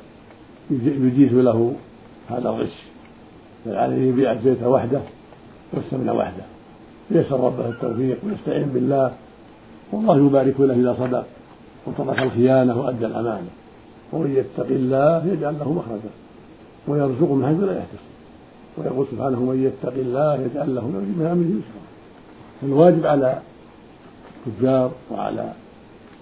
يجيز 0.72 1.34
له 1.34 1.74
هذا 2.30 2.50
الغش. 2.50 2.84
بل 3.66 3.76
عليه 3.76 4.10
يبيع 4.10 4.32
الزيت 4.32 4.64
وحده 4.64 5.02
والثمن 5.74 6.10
وحده. 6.10 6.44
يسأل 7.12 7.40
ربه 7.40 7.70
التوفيق 7.70 8.18
ويستعين 8.26 8.68
بالله. 8.68 9.14
والله 9.92 10.18
يبارك 10.18 10.60
له 10.60 10.74
إذا 10.74 10.94
صدق 11.00 11.26
وترك 11.88 12.20
الخيانة 12.20 12.82
وأدى 12.82 13.06
الأمانة. 13.06 13.50
ومن 14.14 14.36
يتق 14.36 14.68
الله 14.70 15.26
يجعل 15.26 15.60
له 15.60 15.74
مخرجا 15.74 16.10
ويرزقه 16.88 17.34
من 17.36 17.46
حيث 17.46 17.60
لا 17.60 17.78
يحتسب. 17.78 18.12
ويقول 18.78 19.06
سبحانه 19.12 19.40
من 19.40 19.64
يتق 19.64 19.94
الله 19.94 20.36
يجعل 20.36 20.76
له 20.76 20.82
من 20.88 21.28
أمره 21.32 21.52
يسرا. 21.60 21.84
فالواجب 22.62 23.06
على 23.06 23.42
التجار 24.48 24.92
وعلى 25.12 25.54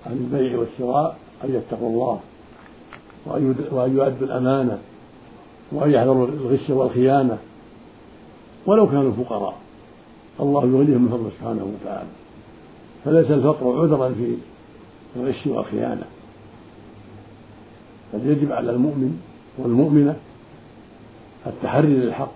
أهل 0.07 0.17
البيع 0.17 0.59
والشراء 0.59 1.17
أن 1.43 1.55
يتقوا 1.55 1.89
الله 1.89 2.19
وأن 3.71 3.95
يؤدوا 3.97 4.27
الأمانة 4.27 4.77
وأن 5.71 5.91
يحذروا 5.91 6.27
الغش 6.27 6.69
والخيانة 6.69 7.37
ولو 8.65 8.87
كانوا 8.87 9.11
فقراء. 9.11 9.57
الله 10.39 10.61
يغنيهم 10.61 11.01
من 11.01 11.09
فضله 11.09 11.29
سبحانه 11.39 11.63
وتعالى. 11.63 12.09
فليس 13.05 13.31
الفقر 13.31 13.81
عذرا 13.81 14.09
في 14.09 14.35
الغش 15.15 15.47
والخيانة 15.47 16.05
بل 18.13 18.29
يجب 18.29 18.51
على 18.51 18.71
المؤمن 18.71 19.21
والمؤمنة 19.57 20.15
التحري 21.47 21.87
للحق 21.87 22.31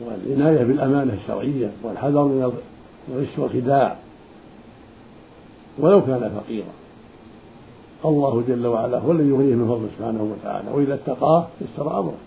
والعناية 0.00 0.64
بالأمانة 0.64 1.12
الشرعية 1.12 1.70
والحذر 1.82 2.24
من 2.24 2.52
الغش 3.08 3.38
والخداع 3.38 3.96
ولو 5.78 6.06
كان 6.06 6.40
فقيرا. 6.40 6.72
الله 8.04 8.42
جل 8.48 8.66
وعلا 8.66 8.98
هو 8.98 9.12
الذي 9.12 9.28
يغنيه 9.28 9.54
من 9.54 9.68
فضله 9.68 9.88
سبحانه 9.98 10.22
وتعالى 10.22 10.70
وإذا 10.70 10.94
اتقاه 10.94 11.46
يسر 11.60 12.00
أمره. 12.00 12.18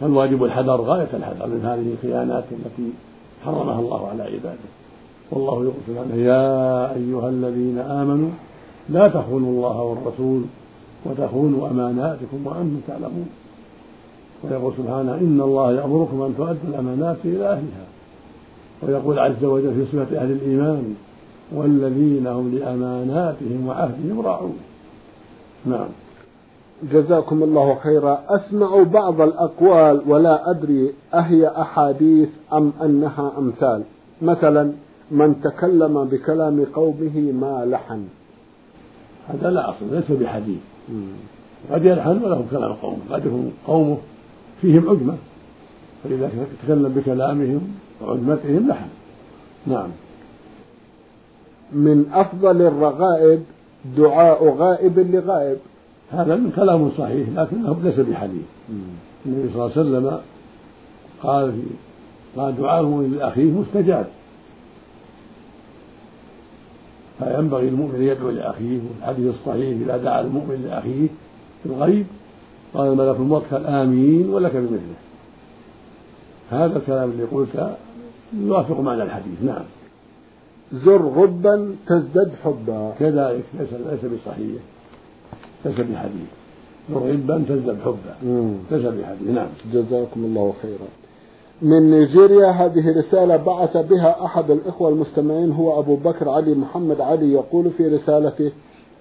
فالواجب 0.00 0.44
الحذر 0.44 0.80
غاية 0.80 1.08
الحذر 1.14 1.46
من 1.46 1.60
هذه 1.64 1.92
الخيانات 1.92 2.44
التي 2.52 2.92
حرمها 3.44 3.80
الله 3.80 4.08
على 4.08 4.22
عباده. 4.22 4.81
والله 5.32 5.64
يقول 5.64 5.74
سبحانه 5.88 6.14
يا 6.14 6.94
أيها 6.94 7.28
الذين 7.28 7.78
آمنوا 7.78 8.30
لا 8.88 9.08
تخونوا 9.08 9.50
الله 9.50 9.82
والرسول 9.82 10.42
وتخونوا 11.06 11.68
أماناتكم 11.70 12.46
وأنتم 12.46 12.80
تعلمون. 12.88 13.28
ويقول 14.44 14.72
سبحانه 14.78 15.14
إن 15.14 15.40
الله 15.40 15.72
يأمركم 15.72 16.22
أن 16.22 16.34
تؤدوا 16.36 16.68
الأمانات 16.68 17.16
إلى 17.24 17.48
أهلها. 17.48 17.86
ويقول 18.82 19.18
عز 19.18 19.44
وجل 19.44 19.74
في 19.74 19.84
صفة 19.84 20.18
أهل 20.18 20.30
الإيمان 20.30 20.94
والذين 21.52 22.26
هم 22.26 22.54
لأماناتهم 22.54 23.66
وعهدهم 23.66 24.20
راعون. 24.20 24.56
نعم. 25.66 25.88
جزاكم 26.92 27.42
الله 27.42 27.74
خيرا. 27.74 28.20
أسمع 28.28 28.82
بعض 28.82 29.20
الأقوال 29.20 30.02
ولا 30.06 30.50
أدري 30.50 30.92
أهي 31.14 31.48
أحاديث 31.48 32.28
أم 32.52 32.72
أنها 32.82 33.32
أمثال. 33.38 33.82
مثلا 34.22 34.72
من 35.12 35.40
تكلم 35.40 36.04
بكلام 36.04 36.64
قومه 36.64 37.32
ما 37.32 37.64
لحن. 37.66 38.04
هذا 39.28 39.50
لا 39.50 39.70
أصل 39.70 39.94
ليس 39.94 40.10
بحديث. 40.10 40.60
قد 41.70 41.84
يلحن 41.84 42.24
وله 42.24 42.44
كلام 42.50 42.72
قومه 42.72 42.98
قد 43.10 43.26
يكون 43.26 43.52
قومه 43.66 43.98
فيهم 44.60 44.88
عجمة 44.88 45.16
فإذا 46.04 46.30
تكلم 46.64 46.88
بكلامهم 46.88 47.60
وعجمتهم 48.02 48.68
لحن. 48.68 48.88
نعم. 49.66 49.88
من 51.72 52.06
أفضل 52.12 52.62
الرغائب 52.62 53.42
دعاء 53.96 54.48
غائب 54.48 54.98
لغائب. 54.98 55.58
هذا 56.10 56.36
من 56.36 56.50
كلام 56.50 56.90
صحيح 56.98 57.28
لكنه 57.28 57.76
ليس 57.82 58.00
بحديث. 58.00 58.42
النبي 59.26 59.48
صلى 59.52 59.64
الله 59.64 59.72
عليه 59.76 59.80
وسلم 59.80 60.18
قال 61.22 61.52
في 61.52 61.62
قال 62.36 62.56
دعاءه 62.56 63.08
لأخيه 63.12 63.50
مستجاب. 63.50 64.06
فينبغي 67.24 67.68
المؤمن 67.68 67.94
أن 67.94 68.02
يدعو 68.02 68.30
لأخيه 68.30 68.80
والحديث 68.88 69.34
الصحيح 69.34 69.80
إذا 69.80 69.96
دعا 69.96 70.20
المؤمن 70.20 70.64
لأخيه 70.68 71.08
في 71.62 71.66
الغيب 71.66 72.06
قال 72.74 72.88
الملك 72.92 73.16
الموكل 73.16 73.66
آمين 73.66 74.30
ولك 74.30 74.56
بمثله. 74.56 75.00
هذا 76.50 76.76
الكلام 76.78 77.10
الذي 77.10 77.24
قلت 77.24 77.76
يوافق 78.34 78.80
معنى 78.80 79.02
الحديث. 79.02 79.42
نعم. 79.42 79.64
زر 80.72 81.02
غبا 81.02 81.76
تزدد 81.86 82.32
حبا. 82.44 82.94
كذلك 82.98 83.44
ليس 83.58 83.68
ليس 83.72 84.12
بصحيح. 84.12 84.62
ليس 85.64 85.80
بحديث. 85.80 86.28
زر 86.90 86.98
غبا 86.98 87.44
تزدد 87.48 87.78
حبا. 87.84 88.14
ليس 88.70 88.86
بحديث. 88.86 89.28
نعم. 89.28 89.48
جزاكم 89.72 90.24
الله 90.24 90.54
خيرا. 90.62 91.01
من 91.62 91.90
نيجيريا. 91.90 92.50
هذه 92.50 92.98
رسالة 92.98 93.36
بعث 93.36 93.76
بها 93.76 94.24
أحد 94.24 94.50
الإخوة 94.50 94.88
المستمعين 94.88 95.52
هو 95.52 95.80
أبو 95.80 95.96
بكر 95.96 96.28
علي 96.28 96.54
محمد 96.54 97.00
علي 97.00 97.32
يقول 97.32 97.70
في 97.70 97.88
رسالته 97.88 98.52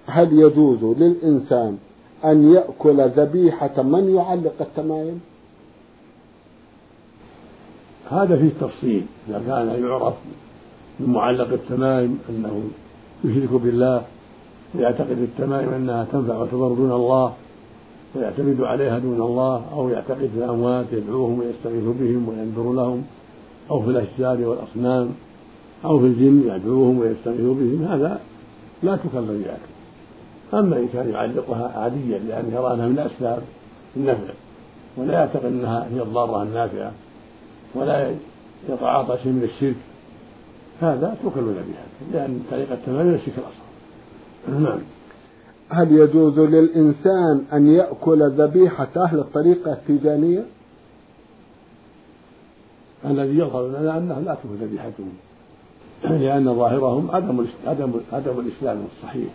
هل 0.08 0.40
يجوز 0.40 0.84
للإنسان 0.84 1.78
أن 2.26 2.52
يأكل 2.54 3.02
ذبيحة 3.02 3.82
من 3.82 4.16
يعلق 4.16 4.54
التمائم 4.62 5.20
هذا 8.10 8.38
فيه 8.38 8.50
تفصيل 8.62 9.06
إذا 9.30 9.42
كان 9.48 9.84
يعرف 9.84 10.14
من 11.00 11.14
معلق 11.14 11.54
التمائم 11.54 12.20
أنه 12.30 12.64
يشرك 13.24 13.62
بالله 13.62 14.02
ويعتقد 14.76 15.18
التمائم 15.18 15.74
أنها 15.74 16.08
تنفع 16.12 16.38
وتضر 16.38 16.74
دون 16.74 16.92
الله 16.92 17.34
ويعتمد 18.16 18.62
عليها 18.62 19.00
دون 19.00 19.22
الله 19.22 19.64
أو 19.74 19.90
يعتقد 19.90 20.30
في 20.34 20.38
الأموات 20.38 20.86
يدعوهم 20.92 21.40
ويستغيث 21.40 21.84
بهم 21.84 22.30
وينذر 22.30 22.74
لهم 22.74 23.04
أو 23.72 23.82
في 23.82 23.90
الأشجار 23.90 24.48
والأصنام 24.48 25.10
أو 25.86 26.00
في 26.00 26.06
الجن 26.06 26.56
يدعوهم 26.56 27.00
ويستغيث 27.00 27.42
بهم. 27.42 27.88
هذا 27.90 28.20
لا 28.84 28.96
تكلف 28.96 29.30
بذلك. 29.30 29.72
أما 30.54 30.78
إن 30.78 30.88
كان 30.94 31.10
يعلقها 31.10 31.80
عاديا 31.80 32.20
لأنه 32.20 32.56
يرى 32.56 32.74
أنها 32.74 32.88
من 32.88 33.00
أسباب 33.00 33.44
النفع 33.98 34.34
ولا 34.98 35.14
يعتقد 35.14 35.46
أنها 35.46 35.88
هي 35.94 36.02
الضارة 36.02 36.44
النافعة 36.44 36.92
ولا 37.76 38.16
يتعاطى 38.70 39.18
شيء 39.24 39.32
من 39.32 39.44
الشرك 39.44 39.76
هذا 40.82 41.18
تكل 41.24 41.42
بها 41.42 42.12
لأن 42.14 42.44
طريقة 42.52 42.74
التمام 42.74 43.10
الشرك 43.10 43.34
الأصغر. 43.38 44.70
نعم. 44.70 44.80
هل 45.74 45.92
يجوز 45.92 46.40
للإنسان 46.40 47.46
أن 47.54 47.68
يأكل 47.68 48.30
ذبيحة 48.30 48.90
أهل 48.98 49.20
الطريقة 49.20 49.74
التيجانية؟ 49.74 50.44
الذي 53.06 53.38
يظهر 53.38 53.68
لنا 53.68 53.98
أنه 53.98 54.20
لا 54.20 54.36
تكون 54.36 54.58
ذبيحتهم 54.62 55.12
لأن 56.04 56.56
ظاهرهم 56.56 57.12
عدم 57.12 57.46
عدم 57.68 57.94
عدم 58.14 58.40
الإسلام 58.40 58.84
الصحيح 58.96 59.30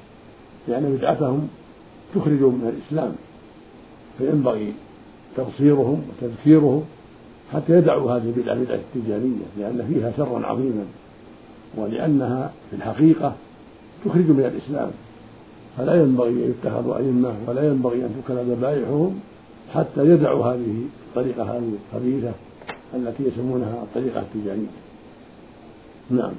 لأن 0.68 0.96
بدعتهم 0.96 1.48
تخرج 2.14 2.42
من 2.42 2.72
الإسلام 2.76 3.12
فينبغي 4.18 4.74
تبصيرهم 5.36 6.02
وتذكيرهم 6.08 6.84
حتى 7.52 7.72
يدعوا 7.72 8.12
هذه 8.12 8.32
البدعة 8.36 8.54
بدعة 8.54 8.78
التجارية 8.94 9.46
لأن 9.58 9.86
فيها 9.88 10.12
شرا 10.16 10.46
عظيما 10.46 10.84
ولأنها 11.76 12.52
في 12.70 12.76
الحقيقة 12.76 13.34
تخرج 14.04 14.30
من 14.30 14.44
الإسلام 14.44 14.90
فلا 15.76 16.02
ينبغي 16.02 16.30
أن 16.30 16.54
يتخذوا 16.58 16.96
أئمة 16.96 17.34
ولا 17.48 17.68
ينبغي 17.68 17.96
أن 17.96 18.10
تكل 18.24 18.34
ذبائحهم 18.34 19.20
حتى 19.74 20.04
يدعوا 20.04 20.44
هذه 20.44 20.74
الطريقة 21.08 21.42
هذه 21.42 21.72
الخبيثة 21.94 22.32
التي 22.94 23.22
يسمونها 23.22 23.82
الطريقة 23.82 24.20
التجارية. 24.20 24.66
نعم. 26.10 26.32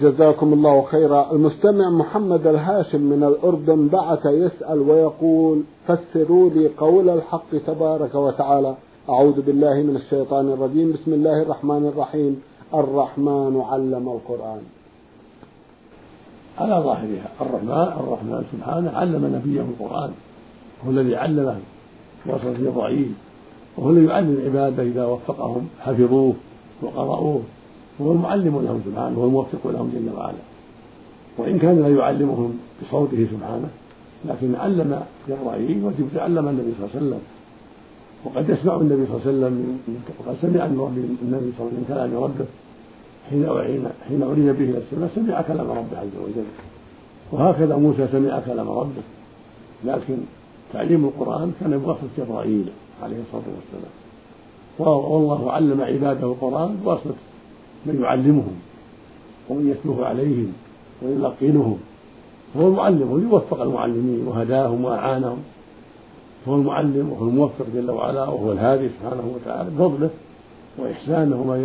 جزاكم 0.00 0.52
الله 0.52 0.82
خيرا. 0.82 1.32
المستمع 1.32 1.90
محمد 1.90 2.46
الهاشم 2.46 3.00
من 3.00 3.24
الأردن 3.24 3.88
بعث 3.88 4.26
يسأل 4.26 4.78
ويقول 4.78 5.62
فسروا 5.86 6.50
لي 6.50 6.68
قول 6.68 7.08
الحق 7.08 7.56
تبارك 7.66 8.14
وتعالى. 8.14 8.74
أعوذ 9.08 9.42
بالله 9.42 9.82
من 9.82 9.96
الشيطان 9.96 10.48
الرجيم. 10.48 10.92
بسم 10.92 11.12
الله 11.12 11.42
الرحمن 11.42 11.86
الرحيم. 11.86 12.42
الرحمن 12.74 13.60
علم 13.60 14.08
القرآن. 14.08 14.60
على 16.58 16.74
ظاهرها. 16.74 17.28
الرحمن 17.40 17.92
الرحمن 18.00 18.44
سبحانه 18.52 18.90
علم 18.90 19.34
نبيه 19.36 19.60
القرآن. 19.60 20.10
هو 20.86 20.90
الذي 20.90 21.16
علمه. 21.16 21.56
وصل 22.26 22.54
فيه 22.56 22.70
ضعيف 22.70 23.08
وهو 23.76 23.90
الذي 23.90 24.06
يعلم 24.06 24.42
عباده 24.46 24.82
إذا 24.82 25.06
وفقهم. 25.06 25.68
حفظوه. 25.80 26.34
وقرأوه 26.82 27.40
هو 28.00 28.12
المعلم 28.12 28.60
لهم 28.64 28.80
سبحانه. 28.86 29.18
هو 29.18 29.24
الموفق 29.24 29.60
لهم 29.64 29.92
جل 29.94 30.16
وعلا. 30.16 30.42
وإن 31.38 31.58
كان 31.58 31.82
لا 31.82 31.88
يعلمهم 31.88 32.58
بصوته 32.82 33.26
سبحانه 33.32 33.68
لكن 34.24 34.54
علم 34.54 35.02
جبرائيل 35.28 35.84
وجبريل 35.84 36.20
علم 36.20 36.48
النبي 36.48 36.72
صلى 36.78 36.86
الله 36.86 36.96
عليه 36.96 37.06
وسلم. 37.06 37.20
وقد 38.24 38.50
يسمع 38.50 38.74
النبي 38.76 39.06
صلى 39.06 39.16
الله 39.16 39.26
عليه 39.26 39.36
وسلم 39.36 39.78
وقد 40.18 40.36
سمع 40.42 40.64
النبي 40.64 40.78
صلى 40.78 41.06
الله 41.22 41.30
عليه 41.30 41.48
وسلم 41.54 41.74
من 41.76 41.84
كلام 41.88 42.14
ربه. 42.24 42.46
حين 43.30 43.46
حين 43.46 43.88
حين 44.08 44.22
عرج 44.22 44.38
به 44.38 44.64
إلى 44.64 44.78
السماء 44.78 45.10
سمع 45.14 45.42
كلام 45.42 45.70
ربه 45.70 45.98
عز 45.98 46.16
وجل. 46.24 46.44
وهكذا 47.32 47.76
موسى 47.76 48.08
سمع 48.12 48.40
كلام 48.40 48.68
ربه. 48.68 49.02
لكن 49.84 50.16
تعليم 50.72 51.04
القرآن 51.04 51.52
كان 51.60 51.78
بواسطة 51.78 52.08
جبرائيل 52.18 52.66
عليه 53.02 53.16
الصلاة 53.16 53.54
والسلام. 53.56 53.92
والله 54.78 55.52
علم 55.52 55.80
عباده 55.80 56.26
القرآن 56.26 56.76
بواسطة 56.84 57.14
من 57.86 58.00
يعلمهم 58.02 58.56
ومن 59.48 59.70
يتلوه 59.70 60.06
عليهم 60.06 60.52
ويلقنهم 61.02 61.78
هو 62.56 62.68
المعلم 62.68 63.28
يوفق 63.30 63.62
المعلمين 63.62 64.26
وهداهم 64.26 64.84
وأعانهم. 64.84 65.38
هو 66.48 66.54
المعلم 66.54 67.12
وهو 67.12 67.28
الموفق 67.28 67.66
جل 67.74 67.90
وعلا 67.90 68.22
وهو 68.22 68.52
الهادي 68.52 68.88
سبحانه 68.88 69.32
وتعالى 69.34 69.70
بفضله 69.70 70.10
وإحسانه 70.78 71.40
وما 71.40 71.56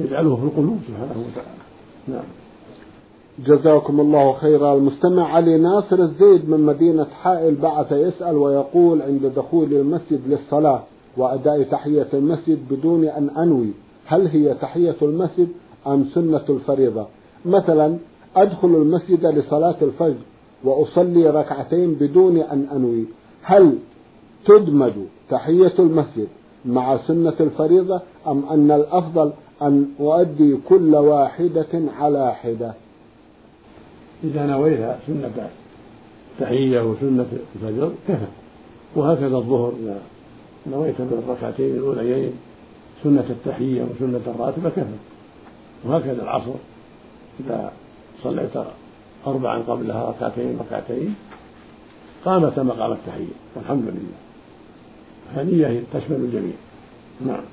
يجعله 0.00 0.36
في 0.36 0.42
القلوب 0.42 0.78
سبحانه 0.88 1.24
وتعالى. 1.26 1.58
نعم. 2.08 2.24
جزاكم 3.46 4.00
الله 4.00 4.32
خيرا. 4.32 4.74
المستمع 4.74 5.34
علي 5.34 5.58
ناصر 5.58 5.98
الزيد 5.98 6.50
من 6.50 6.60
مدينة 6.60 7.04
حائل 7.04 7.54
بعث 7.54 7.92
يسأل 7.92 8.36
ويقول 8.36 9.02
عند 9.02 9.32
دخول 9.36 9.72
المسجد 9.72 10.20
للصلاة 10.26 10.82
وأداء 11.16 11.62
تحية 11.62 12.08
المسجد 12.14 12.58
بدون 12.70 13.04
أن 13.04 13.30
أنوي 13.30 13.70
هل 14.06 14.26
هي 14.26 14.54
تحية 14.54 14.96
المسجد 15.02 15.48
أم 15.86 16.04
سنة 16.14 16.44
الفريضة؟ 16.48 17.06
مثلا 17.44 17.96
أدخل 18.36 18.68
المسجد 18.68 19.26
لصلاة 19.26 19.76
الفجر 19.82 20.22
وأصلي 20.64 21.30
ركعتين 21.30 21.94
بدون 21.94 22.36
أن 22.36 22.66
أنوي 22.72 23.04
هل 23.42 23.78
تدمج 24.46 24.92
تحية 25.30 25.74
المسجد 25.78 26.28
مع 26.64 26.96
سنة 26.96 27.34
الفريضة 27.40 28.00
أم 28.26 28.44
أن 28.50 28.70
الأفضل 28.70 29.32
أن 29.62 29.86
أؤدي 30.00 30.56
كل 30.68 30.94
واحدة 30.94 31.92
على 31.98 32.34
حدة. 32.34 32.74
إذا 34.24 34.46
نويت 34.46 34.80
سنة 35.06 35.50
تحية 36.40 36.80
وسنة 36.80 37.26
الفجر 37.56 37.92
كفى. 38.08 38.26
وهكذا 38.96 39.36
الظهر 39.36 39.72
إذا 39.82 40.00
نويت 40.66 41.00
بالركعتين 41.00 41.74
الأوليين 41.76 42.32
سنة 43.04 43.24
التحية 43.30 43.82
وسنة 43.82 44.20
الراتبة 44.26 44.70
كفى. 44.70 44.96
وهكذا 45.84 46.22
العصر 46.22 46.54
إذا 47.40 47.72
صليت 48.22 48.56
أربعا 49.26 49.58
قبلها 49.58 50.08
ركعتين 50.10 50.58
ركعتين 50.58 51.14
قامت 52.24 52.58
مقام 52.58 52.92
التحية. 52.92 53.34
والحمد 53.56 53.82
لله. 53.82 54.18
فنية 55.34 55.82
تشمل 55.92 56.16
الجميع. 56.16 56.54
نعم. 57.26 57.44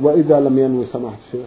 وإذا 0.00 0.40
لم 0.40 0.58
ينوي 0.58 0.86
سماحة 0.86 1.16
الشيخ 1.26 1.46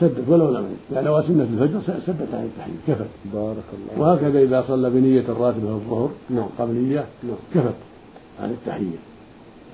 سدت 0.00 0.28
ولو 0.28 0.50
لم 0.50 0.66
يعني 0.92 1.06
لو 1.06 1.22
سنة 1.22 1.42
الفجر 1.42 1.80
سدت 2.06 2.34
عن 2.34 2.44
التحية 2.44 2.94
كفت. 2.94 3.08
بارك 3.34 3.64
الله 3.72 4.02
وهكذا 4.02 4.42
إذا 4.42 4.64
صلى 4.68 4.90
بنية 4.90 5.20
الراتبة 5.20 5.68
الظهر 5.68 6.10
نعم. 6.30 6.46
قبلية 6.58 7.04
نعم. 7.22 7.36
كفت 7.54 7.74
عن 8.42 8.50
التحية 8.50 8.98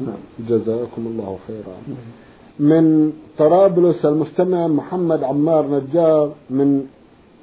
نعم. 0.01 0.49
جزاكم 0.49 1.07
الله 1.07 1.39
خيرا. 1.47 1.97
من 2.59 3.13
طرابلس 3.39 4.05
المستمع 4.05 4.67
محمد 4.67 5.23
عمار 5.25 5.67
نجار 5.67 6.33
من 6.51 6.87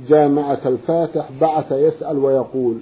جامعة 0.09 0.61
الفاتح 0.65 1.29
بعث 1.41 1.71
يسأل 1.71 2.17
ويقول 2.17 2.77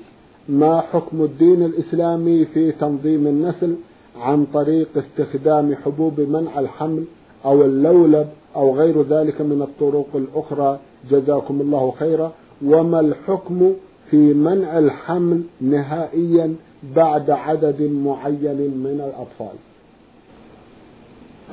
ما 0.49 0.81
حكم 0.81 1.23
الدين 1.23 1.65
الإسلامي 1.65 2.45
في 2.45 2.71
تنظيم 2.71 3.27
النسل 3.27 3.75
عن 4.21 4.45
طريق 4.53 4.87
استخدام 4.97 5.75
حبوب 5.75 6.19
منع 6.21 6.59
الحمل؟ 6.59 7.03
أو 7.45 7.65
اللولب 7.65 8.27
أو 8.55 8.75
غير 8.75 9.01
ذلك 9.01 9.41
من 9.41 9.61
الطرق 9.61 10.07
الأخرى. 10.15 10.79
جزاكم 11.11 11.61
الله 11.61 11.93
خيرا. 11.99 12.31
وما 12.65 12.99
الحكم 12.99 13.73
في 14.09 14.33
منع 14.33 14.79
الحمل 14.79 15.41
نهائيا 15.61 16.55
بعد 16.95 17.29
عدد 17.29 17.81
معين 17.81 18.57
من 18.57 19.01
الأطفال؟ 19.05 19.57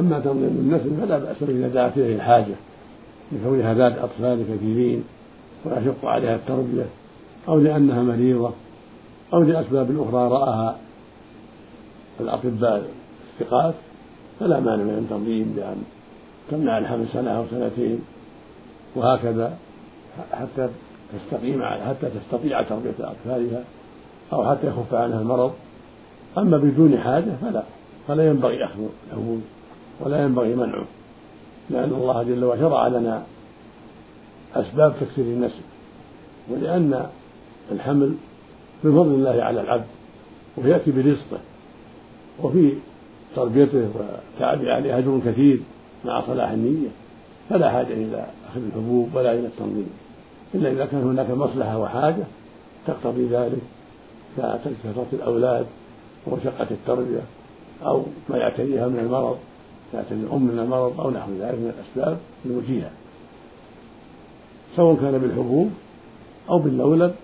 أما 0.00 0.20
تنظيم 0.20 0.42
النسل 0.42 0.90
فلا 1.00 1.18
بأس 1.18 1.42
إذا 1.42 1.68
دعت 1.68 1.98
إليه 1.98 2.16
الحاجة 2.16 2.54
لكونها 3.32 3.74
ذات 3.74 3.98
أطفال 3.98 4.42
كثيرين 4.42 5.04
ويشق 5.64 6.04
عليها 6.04 6.36
التربية 6.36 6.86
أو 7.48 7.58
لأنها 7.58 8.02
مريضة 8.02 8.50
أو 9.34 9.42
لأسباب 9.42 10.00
أخرى 10.00 10.28
رآها. 10.28 10.76
الأطباء 12.20 12.88
الثقات 13.40 13.74
فلا 14.40 14.60
مانع 14.60 14.82
من 14.82 14.98
التنظيم 15.04 15.52
بأن 15.56 15.82
تمنع 16.50 16.78
الحمل 16.78 17.08
سنة 17.12 17.30
أو 17.30 17.44
سنتين 17.50 18.00
وهكذا 18.94 19.56
حتى 20.32 20.68
تستقيم 21.12 21.62
حتى 21.62 22.10
تستطيع 22.10 22.62
تربية 22.62 22.94
أطفالها 23.00 23.64
أو 24.32 24.50
حتى 24.50 24.66
يخف 24.66 24.94
عنها 24.94 25.20
المرض. 25.20 25.52
أما 26.38 26.56
بدون 26.56 26.98
حاجة 26.98 27.36
فلا 27.42 27.62
فلا 28.08 28.28
ينبغي 28.28 28.64
أخذ 28.64 28.80
الحبوب 29.06 29.40
ولا 30.00 30.22
ينبغي 30.22 30.54
منعه 30.54 30.84
لأن 31.70 31.90
الله 31.90 32.22
جل 32.22 32.44
وعلا 32.44 32.60
شرع 32.60 32.88
لنا 32.88 33.22
أسباب 34.54 34.94
تكسير 35.00 35.24
النسل 35.24 35.62
ولأن 36.48 37.06
الحمل 37.72 38.14
من 38.84 38.92
فضل 38.92 39.14
الله 39.14 39.42
على 39.42 39.60
العبد 39.60 39.86
ويأتي 40.56 40.90
برزقه 40.90 41.38
وفي 42.42 42.72
تربيته 43.36 43.88
وتعبه 43.94 44.72
عليه 44.72 44.98
أجر 44.98 45.20
كثير 45.26 45.60
مع 46.04 46.20
صلاح 46.26 46.50
النية 46.50 46.88
فلا 47.50 47.70
حاجة 47.70 47.92
إلى 47.92 48.26
أخذ 48.50 48.60
الحبوب 48.66 49.08
ولا 49.14 49.32
إلى 49.32 49.46
التنظيم. 49.46 49.90
إلا 50.54 50.70
إذا 50.70 50.86
كان 50.86 51.02
هناك 51.02 51.30
مصلحة 51.30 51.78
وحاجة 51.78 52.24
تقتضي 52.86 53.26
ذلك 53.26 53.62
ككثرة 54.36 55.06
الأولاد 55.12 55.66
ومشقة 56.26 56.66
التربية 56.70 57.22
أو 57.82 58.02
ما 58.28 58.36
يعتريها 58.36 58.88
من 58.88 58.98
المرض 58.98 59.38
يعتري 59.94 60.18
الأم 60.18 60.42
من 60.42 60.58
المرض 60.58 61.00
أو 61.00 61.10
نحو 61.10 61.30
ذلك 61.32 61.54
من 61.54 61.72
الأسباب 61.78 62.18
الموجهة 62.44 62.90
سواء 64.76 64.96
كان 64.96 65.18
بالحبوب 65.18 65.70
أو 66.50 66.58
باللولب 66.58 67.14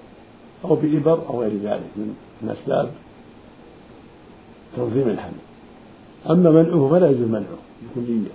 أو 0.64 0.74
بإبر 0.74 1.28
أو 1.28 1.42
غير 1.42 1.52
ذلك 1.52 1.90
من 2.42 2.56
أسباب 2.60 2.90
تنظيم 4.76 5.08
الحمل. 5.08 5.51
أما 6.30 6.50
منعه 6.50 6.88
فلا 6.88 7.10
يجوز 7.10 7.28
منعه 7.28 7.58
بكلية 7.82 8.30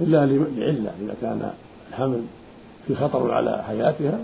إلا 0.00 0.26
لعلة 0.26 0.92
إذا 1.02 1.14
كان 1.22 1.50
الحمل 1.90 2.20
في 2.86 2.94
خطر 2.94 3.30
على 3.32 3.62
حياتها 3.68 4.18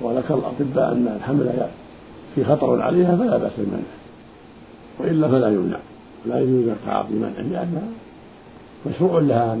وذكر 0.00 0.34
الأطباء 0.34 0.92
أن 0.92 1.16
الحمل 1.16 1.68
في 2.34 2.44
خطر 2.44 2.82
عليها 2.82 3.16
فلا 3.16 3.36
بأس 3.36 3.52
بمنعه. 3.58 3.82
وإلا 5.00 5.28
فلا 5.28 5.48
يمنع. 5.48 5.78
لا 6.26 6.40
يجوز 6.40 6.74
تعاطي 6.86 7.12
منعه 7.12 7.42
لأنها 7.42 7.88
مشروع 8.86 9.20
لها 9.20 9.54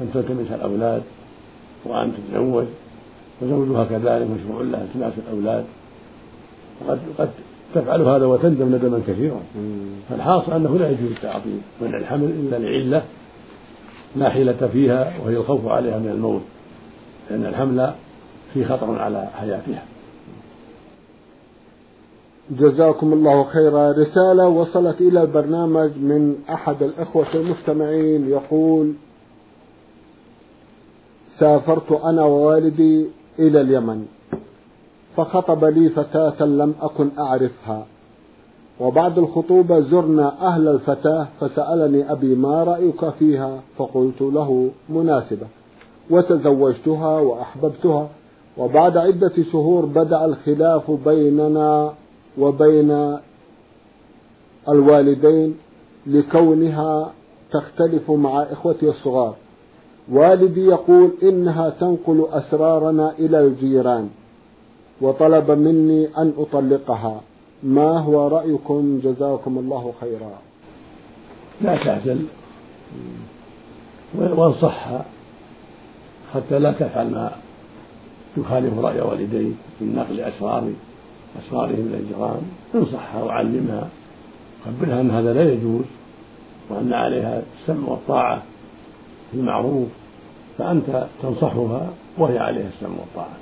أن 0.00 0.10
تلتمس 0.14 0.52
الأولاد 0.52 1.02
وأن 1.84 2.12
تتزوج 2.12 2.64
وزوجها 3.42 3.84
كذلك 3.84 4.26
مشروع 4.30 4.62
لها 4.62 4.82
التماس 4.82 5.12
الأولاد. 5.28 5.64
وقد 6.80 6.98
قد 7.18 7.30
تفعل 7.74 8.02
هذا 8.02 8.26
وتندم 8.26 8.74
ندما 8.74 9.00
كثيرا. 9.06 9.40
فالحاصل 10.08 10.52
أنه 10.52 10.78
لا 10.78 10.90
يجوز 10.90 11.10
تعاطي 11.22 11.58
منع 11.82 11.98
الحمل 11.98 12.24
إلا 12.24 12.56
لعلة 12.56 13.02
لا 14.16 14.30
حيلة 14.30 14.68
فيها 14.72 15.12
وهي 15.24 15.36
الخوف 15.36 15.66
عليها 15.66 15.98
من 15.98 16.08
الموت 16.08 16.42
لأن 17.30 17.46
الحمل 17.46 17.94
في 18.54 18.64
خطر 18.64 18.98
على 18.98 19.28
حياتها. 19.34 19.82
جزاكم 22.50 23.12
الله 23.12 23.44
خيرا. 23.44 23.92
رسالة 23.92 24.48
وصلت 24.48 25.00
إلى 25.00 25.22
البرنامج 25.22 25.90
من 25.96 26.36
أحد 26.50 26.82
الإخوة 26.82 27.34
المستمعين. 27.34 28.28
يقول 28.28 28.92
سافرت 31.38 31.92
أنا 31.92 32.22
ووالدي 32.22 33.06
إلى 33.38 33.60
اليمن. 33.60 34.06
فخطب 35.16 35.64
لي 35.64 35.88
فتاة 35.88 36.44
لم 36.44 36.74
أكن 36.80 37.10
أعرفها. 37.18 37.86
وبعد 38.80 39.18
الخطوبة 39.18 39.80
زرنا 39.80 40.46
أهل 40.46 40.68
الفتاة 40.68 41.26
فسألني 41.40 42.12
أبي 42.12 42.34
ما 42.34 42.64
رأيك 42.64 43.10
فيها 43.10 43.60
فقلت 43.78 44.20
له 44.20 44.70
مناسبة. 44.88 45.46
وتزوجتها 46.10 47.20
وأحببتها. 47.20 48.08
وبعد 48.58 48.96
عدة 48.96 49.32
شهور 49.52 49.86
بدأ 49.86 50.24
الخلاف 50.24 50.90
بيننا 50.90 51.92
وبين 52.38 53.16
الوالدين 54.68 55.54
لكونها 56.06 57.12
تختلف 57.52 58.10
مع 58.10 58.42
إخوتي 58.42 58.88
الصغار. 58.88 59.34
والدي 60.12 60.66
يقول 60.66 61.10
إنها 61.22 61.70
تنقل 61.70 62.26
أسرارنا 62.32 63.12
إلى 63.18 63.40
الجيران. 63.40 64.08
وطلب 65.00 65.50
مني 65.50 66.08
أن 66.18 66.32
أطلقها. 66.38 67.20
ما 67.62 67.98
هو 67.98 68.28
رأيكم؟ 68.28 69.00
جزاكم 69.04 69.58
الله 69.58 69.92
خيرا. 70.00 70.38
لا 71.60 71.84
تعزل 71.84 72.26
وانصح 74.14 74.88
حتى 76.34 76.58
لا 76.58 76.72
تفعل 76.72 77.10
ما 77.10 77.32
يخالف 78.36 78.78
رأي 78.78 79.00
والديك 79.00 79.54
من 79.80 79.94
نقل 79.96 80.20
أسرار 80.20 80.72
أسرارهم 81.38 81.86
إلى 81.88 81.96
الجيران. 81.96 82.42
انصحها 82.74 83.22
وعلمها. 83.22 83.88
خبرها 84.64 85.00
أن 85.00 85.10
هذا 85.10 85.32
لا 85.32 85.52
يجوز 85.52 85.84
وأن 86.70 86.92
عليها 86.92 87.42
السمع 87.60 87.88
والطاعة 87.88 88.42
في 89.30 89.36
المعروف. 89.36 89.88
فأنت 90.58 91.06
تنصحها 91.22 91.88
وهي 92.18 92.38
عليها 92.38 92.68
السمع 92.68 92.98
والطاعة. 92.98 93.36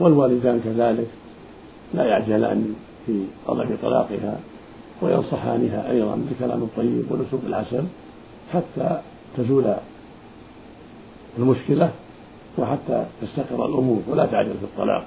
والوالدان 0.00 0.60
كذلك 0.64 1.06
لا 1.94 2.04
يعجلان 2.04 2.74
في 3.06 3.24
طلب 3.46 3.78
طلاقها 3.82 4.38
وينصحانها 5.02 5.90
أيضا 5.90 6.14
بالكلام 6.28 6.62
الطيب 6.62 7.04
والأسلوب 7.10 7.42
الحسن 7.46 7.84
حتى 8.52 9.00
تزول 9.36 9.74
المشكلة 11.38 11.90
وحتى 12.58 13.04
تستقر 13.22 13.66
الأمور 13.66 14.02
ولا 14.08 14.26
تعجل 14.26 14.54
في 14.54 14.64
الطلاق 14.64 15.04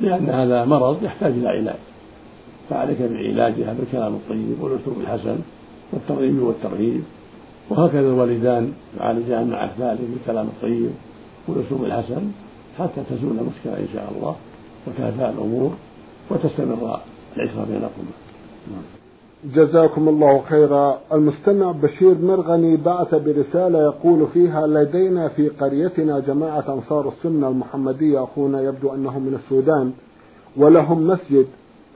لأن 0.00 0.30
هذا 0.30 0.64
مرض 0.64 1.02
يحتاج 1.02 1.32
إلى 1.32 1.48
علاج. 1.48 1.76
فعليك 2.70 3.02
بعلاجها 3.02 3.72
بالكلام 3.72 4.14
الطيب 4.14 4.60
والأسلوب 4.60 5.00
الحسن 5.00 5.38
والترغيب 5.92 6.38
والترهيب 6.42 7.02
وهكذا 7.70 8.00
الوالدان 8.00 8.72
يعالجان 9.00 9.50
مع 9.50 9.70
ذلك 9.78 10.00
بالكلام 10.00 10.46
الطيب 10.46 10.90
والأسلوب 11.48 11.84
الحسن 11.84 12.30
حتى 12.78 13.02
تزول 13.10 13.38
المشكلة 13.38 13.78
إن 13.78 13.88
شاء 13.94 14.12
الله 14.16 14.34
وتهدأ 14.86 15.30
الأمور 15.30 15.70
وتستمر 16.30 17.00
العشرة 17.36 17.64
بينكما. 17.64 18.12
جزاكم 19.54 20.08
الله 20.08 20.42
خيرا. 20.48 20.98
المستمع 21.12 21.72
بشير 21.72 22.18
مرغني 22.18 22.76
بعث 22.76 23.14
برسالة 23.14 23.78
يقول 23.78 24.26
فيها 24.34 24.66
لدينا 24.66 25.28
في 25.28 25.48
قريتنا 25.48 26.20
جماعة 26.20 26.64
أنصار 26.68 27.08
السنة 27.08 27.48
المحمدية 27.48 28.24
أخونا 28.24 28.60
يبدو 28.60 28.94
أنهم 28.94 29.22
من 29.22 29.34
السودان 29.34 29.92
ولهم 30.56 31.06
مسجد 31.06 31.46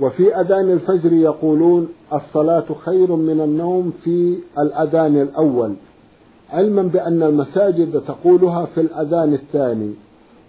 وفي 0.00 0.40
أذان 0.40 0.70
الفجر 0.70 1.12
يقولون 1.12 1.88
الصلاة 2.12 2.64
خير 2.84 3.16
من 3.16 3.40
النوم 3.40 3.92
في 4.04 4.38
الأذان 4.58 5.22
الأول. 5.22 5.74
علما 6.50 6.82
بأن 6.82 7.22
المساجد 7.22 8.00
تقولها 8.00 8.66
في 8.66 8.80
الأذان 8.80 9.34
الثاني. 9.34 9.94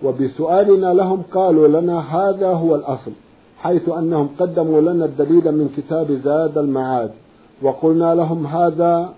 وبسؤالنا 0.04 0.94
لهم 0.94 1.24
قالوا 1.34 1.68
لنا 1.68 2.00
هذا 2.00 2.48
هو 2.48 2.76
الأصل 2.76 3.12
حيث 3.58 3.90
أنهم 3.90 4.30
قدموا 4.40 4.82
لنا 4.82 5.06
الدليل 5.06 5.52
من 5.52 5.70
كتاب 5.78 6.12
زاد 6.12 6.58
المعاد 6.58 7.12
وقلنا 7.62 8.16
لهم 8.16 8.48
هذا 8.48 9.14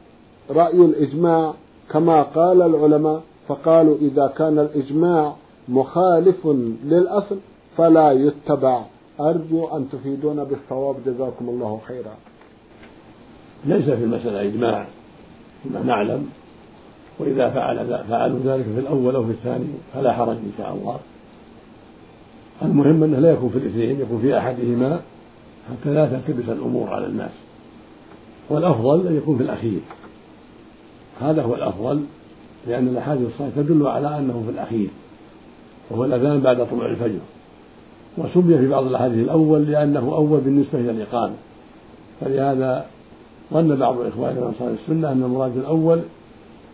رأي 0.52 0.86
الإجماع 0.86 1.54
كما 1.91 2.22
قال 2.24 2.62
العلماء 2.62 3.22
فقالوا 3.48 3.96
إذا 4.02 4.28
كان 4.28 4.60
الإجماع 4.60 5.36
مخالف 5.69 6.48
للأصل 6.86 7.38
فلا 7.78 8.12
يتبع. 8.12 8.82
أرجو 9.19 9.67
أن 9.67 9.89
تفيدونا 9.91 10.43
بالصواب. 10.43 10.96
جزاكم 11.06 11.50
الله 11.50 11.80
خيرا. 11.88 12.15
ليس 13.65 13.86
في 13.86 14.04
المسألة 14.04 14.41
إجماع 14.41 14.86
فيما 15.63 15.84
نعلم. 15.84 16.30
وإذا 17.19 17.49
فعل 17.49 18.04
فعلوا 18.10 18.39
ذلك 18.45 18.63
في 18.63 18.80
الأول 18.80 19.15
أو 19.15 19.23
في 19.26 19.32
الثاني 19.32 19.65
فلا 19.93 20.13
حرج 20.13 20.36
إن 20.36 20.52
شاء 20.58 20.73
الله. 20.73 20.99
المهم 22.62 23.04
أنه 23.04 23.19
لا 23.19 23.32
يكون 23.32 23.49
في 23.49 23.58
الاثنين 23.58 24.02
يكون 24.02 24.21
في 24.21 24.38
أحدهما 24.38 24.99
حتى 25.69 25.93
لا 25.93 26.06
تلتبس 26.06 26.49
الأمور 26.49 26.89
على 26.89 27.06
الناس. 27.06 27.32
والأفضل 28.49 29.08
أن 29.08 29.15
يكون 29.15 29.38
في 29.38 29.43
الأخير. 29.43 29.80
هذا 31.21 31.41
هو 31.41 31.56
الأفضل 31.56 32.04
لأن 32.67 32.88
الأحاديث 32.88 33.28
الصحيحة 33.28 33.52
تدل 33.56 33.88
على 33.88 34.17
أنه 34.19 34.43
في 34.45 34.52
الأخير 34.52 34.89
وهو 35.89 36.06
الأذان 36.06 36.39
بعد 36.39 36.67
طلوع 36.69 36.91
الفجر. 36.91 37.19
وسمي 38.17 38.58
في 38.58 38.67
بعض 38.67 38.86
الأحاديث 38.86 39.26
الأول 39.26 39.65
لأنه 39.65 39.99
أول 39.99 40.39
بالنسبة 40.39 40.80
إلى 40.80 40.91
الإقامة. 40.91 41.34
فلهذا 42.21 42.86
ظن 43.54 43.76
بعض 43.76 43.99
إخواننا 43.99 44.39
من 44.41 44.47
أنصار 44.47 44.69
السنة 44.69 45.12
أن 45.12 45.23
المراد 45.23 45.58
الأول 45.58 45.99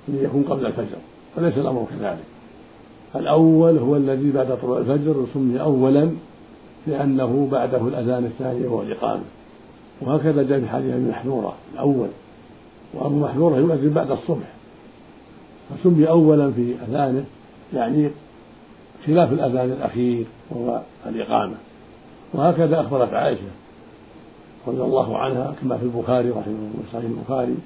ليكون 0.07 0.43
قبل 0.43 0.65
الفجر 0.65 0.97
وليس 1.37 1.57
الأمر 1.57 1.85
كذلك. 1.89 2.23
الأول 3.15 3.77
هو 3.77 3.95
الذي 3.95 4.31
بعد 4.31 4.57
طلوع 4.61 4.77
الفجر 4.77 5.25
سمي 5.33 5.61
أولا 5.61 6.09
لأنه 6.87 7.47
بعده 7.51 7.87
الأذان 7.87 8.25
الثاني 8.25 8.67
وهو 8.67 8.81
الإقامة. 8.81 9.23
وهكذا 10.01 10.43
جاء 10.43 10.59
في 10.59 10.67
حديث 10.67 10.93
أبي 10.93 11.09
محذورة 11.09 11.53
الأول. 11.73 12.07
وأبو 12.93 13.19
محذورة 13.19 13.55
يؤذن 13.55 13.89
بعد 13.89 14.11
الصبح. 14.11 14.53
فسمي 15.69 16.09
أولا 16.09 16.51
في 16.51 16.75
أذانه 16.89 17.25
يعني 17.73 18.09
خلاف 19.05 19.33
الأذان 19.33 19.71
الأخير 19.71 20.25
وهو 20.49 20.81
الإقامة. 21.05 21.55
وهكذا 22.33 22.81
أخبرت 22.81 23.13
عائشة 23.13 23.41
رضي 24.67 24.81
الله 24.81 25.17
عنها 25.17 25.55
كما 25.61 25.77
في 25.77 25.83
البخاري 25.83 26.29
رحمه 26.29 26.43
الله 26.43 26.83
صحيح 26.93 27.03
البخاري. 27.03 27.47
أن 27.47 27.57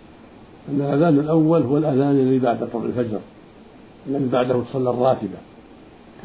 الأذان 0.69 1.19
الأول 1.19 1.61
هو 1.61 1.77
الأذان 1.77 2.11
الذي 2.11 2.39
بعد 2.39 2.69
طلوع 2.73 2.85
الفجر 2.85 3.19
الذي 4.07 4.27
بعده 4.27 4.63
تصلى 4.63 4.89
الراتبة. 4.89 5.37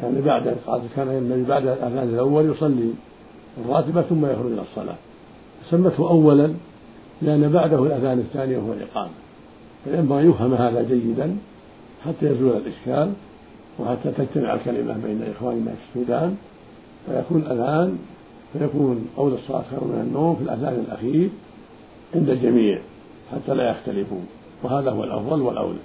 كان 0.01 0.21
بعد 0.25 0.55
كان 0.95 1.07
النبي 1.07 1.43
بعد 1.43 1.67
الأذان 1.67 2.09
الأول 2.09 2.45
يصلي 2.45 2.93
الراتبة 3.65 4.01
ثم 4.01 4.25
يخرج 4.25 4.51
إلى 4.51 4.61
الصلاة. 4.61 4.95
سمته 5.69 6.09
أولا 6.09 6.53
لأن 7.21 7.51
بعده 7.51 7.83
الأذان 7.83 8.19
الثاني 8.19 8.57
وهو 8.57 8.73
الإقامة. 8.73 9.11
فينبغي 9.83 10.21
أن 10.21 10.29
يفهم 10.29 10.53
هذا 10.53 10.83
جيدا 10.83 11.37
حتى 12.05 12.25
يزول 12.25 12.57
الإشكال 12.57 13.11
وحتى 13.79 14.11
تجتمع 14.17 14.53
الكلمة 14.53 14.97
بين 15.05 15.21
إخواننا 15.35 15.71
في 15.71 15.99
السودان. 15.99 16.37
فيكون 17.05 17.41
الأذان 17.41 17.97
فيكون 18.53 19.05
قول 19.17 19.33
الصلاة 19.33 19.63
خير 19.71 19.79
من 19.83 20.05
النوم 20.07 20.35
في 20.35 20.41
الأذان 20.41 20.85
الأخير 20.87 21.29
عند 22.15 22.29
الجميع. 22.29 22.81
حتى 23.31 23.53
لا 23.53 23.69
يختلفوا 23.69 24.17
وهذا 24.63 24.91
هو 24.91 25.03
الأفضل 25.03 25.41
والأولى. 25.41 25.79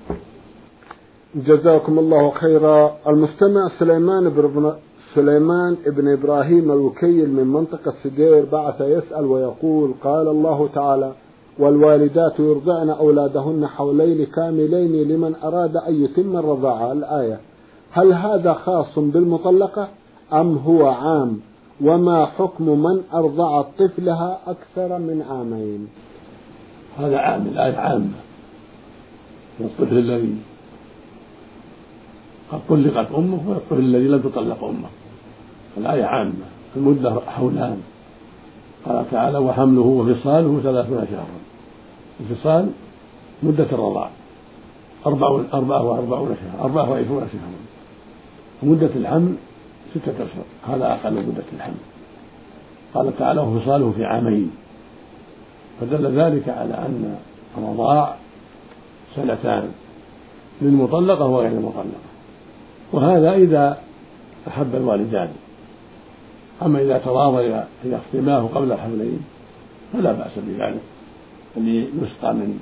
جزاكم 1.34 1.98
الله 1.98 2.30
خيرا. 2.30 2.96
المستمع 3.08 3.68
سليمان 3.78 4.28
بن 4.28 4.74
سليمان 5.14 5.76
ابن 5.86 6.12
إبراهيم 6.12 6.72
الوكيل 6.72 7.32
من 7.32 7.46
منطقة 7.46 7.94
سدير 8.04 8.44
بعث 8.52 8.80
يسأل 8.80 9.24
ويقول 9.24 9.94
قال 10.04 10.28
الله 10.28 10.68
تعالى 10.74 11.12
والوالدات 11.58 12.40
يرضعن 12.40 12.90
أولادهن 12.90 13.66
حولين 13.66 14.26
كاملين 14.26 15.08
لمن 15.08 15.34
أراد 15.44 15.76
أن 15.76 16.04
يتم 16.04 16.36
الرضاعة. 16.36 16.92
الآية 16.92 17.40
هل 17.90 18.12
هذا 18.12 18.52
خاص 18.52 18.98
بالمطلقة 18.98 19.88
أم 20.32 20.56
هو 20.56 20.86
عام؟ 20.86 21.40
وما 21.80 22.26
حكم 22.26 22.82
من 22.82 23.02
أرضعت 23.14 23.66
طفلها 23.78 24.38
أكثر 24.46 24.98
من 24.98 25.22
عامين؟ 25.30 25.88
هذا 26.98 27.18
عام 27.18 27.46
الآية 27.46 27.76
عامة. 27.76 28.18
الطفل 29.60 29.98
الذي 29.98 30.36
قد 32.52 32.60
طلقت 32.68 33.12
أمه 33.14 33.40
والطفل 33.48 33.78
الذي 33.78 34.08
لم 34.08 34.20
تطلق 34.20 34.64
أمه. 34.64 34.88
الآية 35.76 36.04
عامة. 36.04 36.32
المدة 36.76 37.20
حولان 37.26 37.80
قال 38.84 39.10
تعالى 39.10 39.38
وحمله 39.38 39.80
وفصاله 39.80 40.60
ثلاثون 40.62 41.06
شهرا. 41.10 41.26
الفصال 42.20 42.70
مدة 43.42 43.66
الرضاع. 43.72 44.10
أربعة 45.06 45.44
أربعة 45.54 45.82
وأربعون 45.82 46.36
شهرا. 46.40 46.64
أربعة 46.64 46.90
وعشرون 46.90 47.28
شهرا. 47.32 47.52
ومدة 48.62 48.90
الحمل 48.96 49.34
ستة 49.90 50.12
أشهر. 50.12 50.44
هذا 50.66 50.92
أقل 50.92 51.12
مدة 51.12 51.44
الحمل. 51.56 51.74
قال 52.94 53.18
تعالى 53.18 53.40
وفصاله 53.40 53.92
في 53.96 54.04
عامين. 54.04 54.50
فدل 55.80 56.20
ذلك 56.20 56.48
على 56.48 56.74
أن 56.74 57.16
الرضاع 57.58 58.16
سنتان 59.16 59.68
للمطلقة 60.62 61.24
وغير 61.26 61.50
المطلقة. 61.50 62.04
وهذا 62.92 63.32
إذا 63.34 63.78
أحب 64.48 64.74
الوالدان. 64.74 65.30
أما 66.62 66.80
إذا 66.80 66.98
تراضيا 66.98 67.66
في 67.82 67.92
يختماه 67.92 68.48
قبل 68.54 68.72
الحملين 68.72 69.20
فلا 69.92 70.12
بأس 70.12 70.32
بذلك. 70.36 70.80
اللي 71.56 71.88
يسقى 72.02 72.34
من 72.34 72.60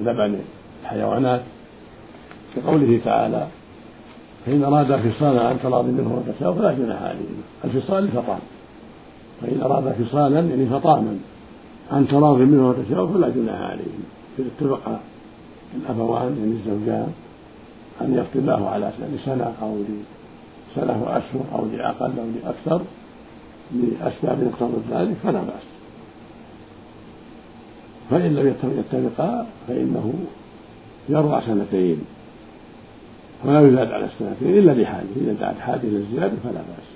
لبن 0.00 0.40
الحيوانات. 0.82 1.42
كقوله 2.56 3.00
تعالى 3.04 3.46
فإن 4.46 4.64
أراد 4.64 4.96
فصالا 4.96 5.48
عن 5.48 5.56
تراض 5.62 5.84
منه 5.84 6.22
وتشاء 6.26 6.52
فلا 6.52 6.72
جناح 6.72 7.02
عليهما. 7.02 7.42
الفصال 7.64 8.04
الفطام 8.04 8.38
فإن 9.42 9.60
أراد 9.62 9.92
فصالا 9.92 10.40
يعني 10.40 10.66
فطاما. 10.66 11.18
عن 11.92 12.08
تراض 12.08 12.38
منه 12.38 12.68
وتشاء 12.68 13.06
فلا 13.06 13.28
جناح 13.28 13.60
عليهما 13.60 14.06
إذا 14.38 14.48
اتفق 14.58 15.00
الأبوان 15.76 16.36
يعني 16.40 16.52
الزوجان 16.52 17.12
أن 18.00 18.18
يفطماه 18.18 18.68
على 18.68 18.92
لسنة 19.14 19.52
أو 19.62 19.76
لسنة 19.76 21.02
وأشهر 21.02 21.44
أو 21.54 21.66
لأقل 21.66 22.12
أو 22.18 22.26
لأكثر 22.44 22.82
لأسباب 23.74 24.52
اقتضت 24.52 24.82
ذلك 24.90 25.16
فلا 25.22 25.40
بأس. 25.40 25.66
فإن 28.10 28.34
لم 28.34 28.54
يتفقا 28.78 29.46
فإنه 29.68 30.14
يروى 31.08 31.42
سنتين 31.46 32.04
ولا 33.44 33.68
يزاد 33.68 33.92
على 33.92 34.04
السنتين 34.04 34.58
إلا 34.58 34.72
لحاجة 34.72 35.06
إذا 35.16 35.32
دعت 35.32 35.58
حاجة 35.58 35.80
إلى 35.82 35.96
الزيادة 35.96 36.36
فلا 36.44 36.52
بأس. 36.52 36.95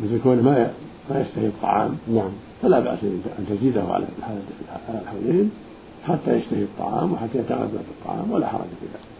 مثل 0.00 0.22
كونه 0.22 0.42
ما 0.42 0.70
ما 1.10 1.20
يشتهي 1.20 1.46
الطعام. 1.46 1.96
نعم. 2.08 2.30
فلا 2.62 2.80
بأس 2.80 2.98
أن 3.38 3.46
تزيده 3.50 3.82
على 3.82 4.06
على 4.88 5.00
الحولين 5.02 5.50
حتى 6.04 6.36
يشتهي 6.36 6.62
الطعام 6.62 7.12
وحتى 7.12 7.38
يتغذى 7.38 7.78
بالطعام 7.88 8.32
ولا 8.32 8.46
حرج 8.46 8.60
في 8.80 8.86
ذلك. 8.86 9.14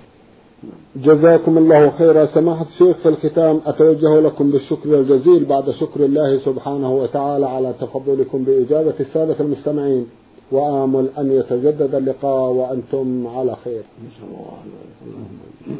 جزاكم 0.97 1.59
الله 1.59 1.91
خيرا. 1.91 2.27
سماحة 2.27 2.67
الشيخ 2.73 2.97
في 2.97 3.09
الختام 3.09 3.61
أتوجه 3.67 4.21
لكم 4.21 4.51
بالشكر 4.51 5.01
الجزيل 5.01 5.45
بعد 5.45 5.71
شكر 5.71 6.05
الله 6.05 6.39
سبحانه 6.39 6.93
وتعالى 6.93 7.47
على 7.47 7.75
تفضلكم 7.81 8.45
بإجابة 8.45 8.95
السادة 9.01 9.37
المستمعين. 9.41 10.07
وآمل 10.53 11.09
أن 11.19 11.33
يتجدد 11.33 11.95
اللقاء 11.95 12.51
وأنتم 12.51 13.27
على 13.27 13.57
خير. 13.65 13.83
نسأل 14.07 14.29
الله. 14.29 15.77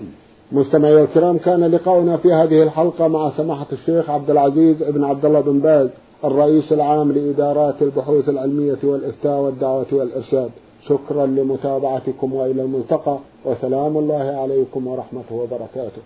مستمعي 0.53 1.03
الكرام 1.03 1.39
كان 1.39 1.65
لقاؤنا 1.65 2.17
في 2.17 2.33
هذه 2.33 2.63
الحلقة 2.63 3.09
مع 3.09 3.31
سماحة 3.31 3.67
الشيخ 3.73 4.11
عبد 4.11 4.31
العزيز 4.31 4.83
بن 4.83 5.05
عبد 5.05 5.25
الله 5.25 5.41
بن 5.41 5.59
باز 5.59 5.89
الرئيس 6.25 6.73
العام 6.73 7.13
لإدارات 7.13 7.83
البحوث 7.83 8.29
العلمية 8.29 8.79
والإفتاء 8.85 9.41
والدعوة 9.41 9.87
والإرشاد. 9.93 10.51
شكرا 10.89 11.27
لمتابعتكم 11.27 12.35
وإلى 12.35 12.63
الملتقى 12.63 13.19
وسلام 13.45 13.97
الله 13.97 14.37
عليكم 14.43 14.87
ورحمته 14.87 15.35
وبركاته. 15.35 16.03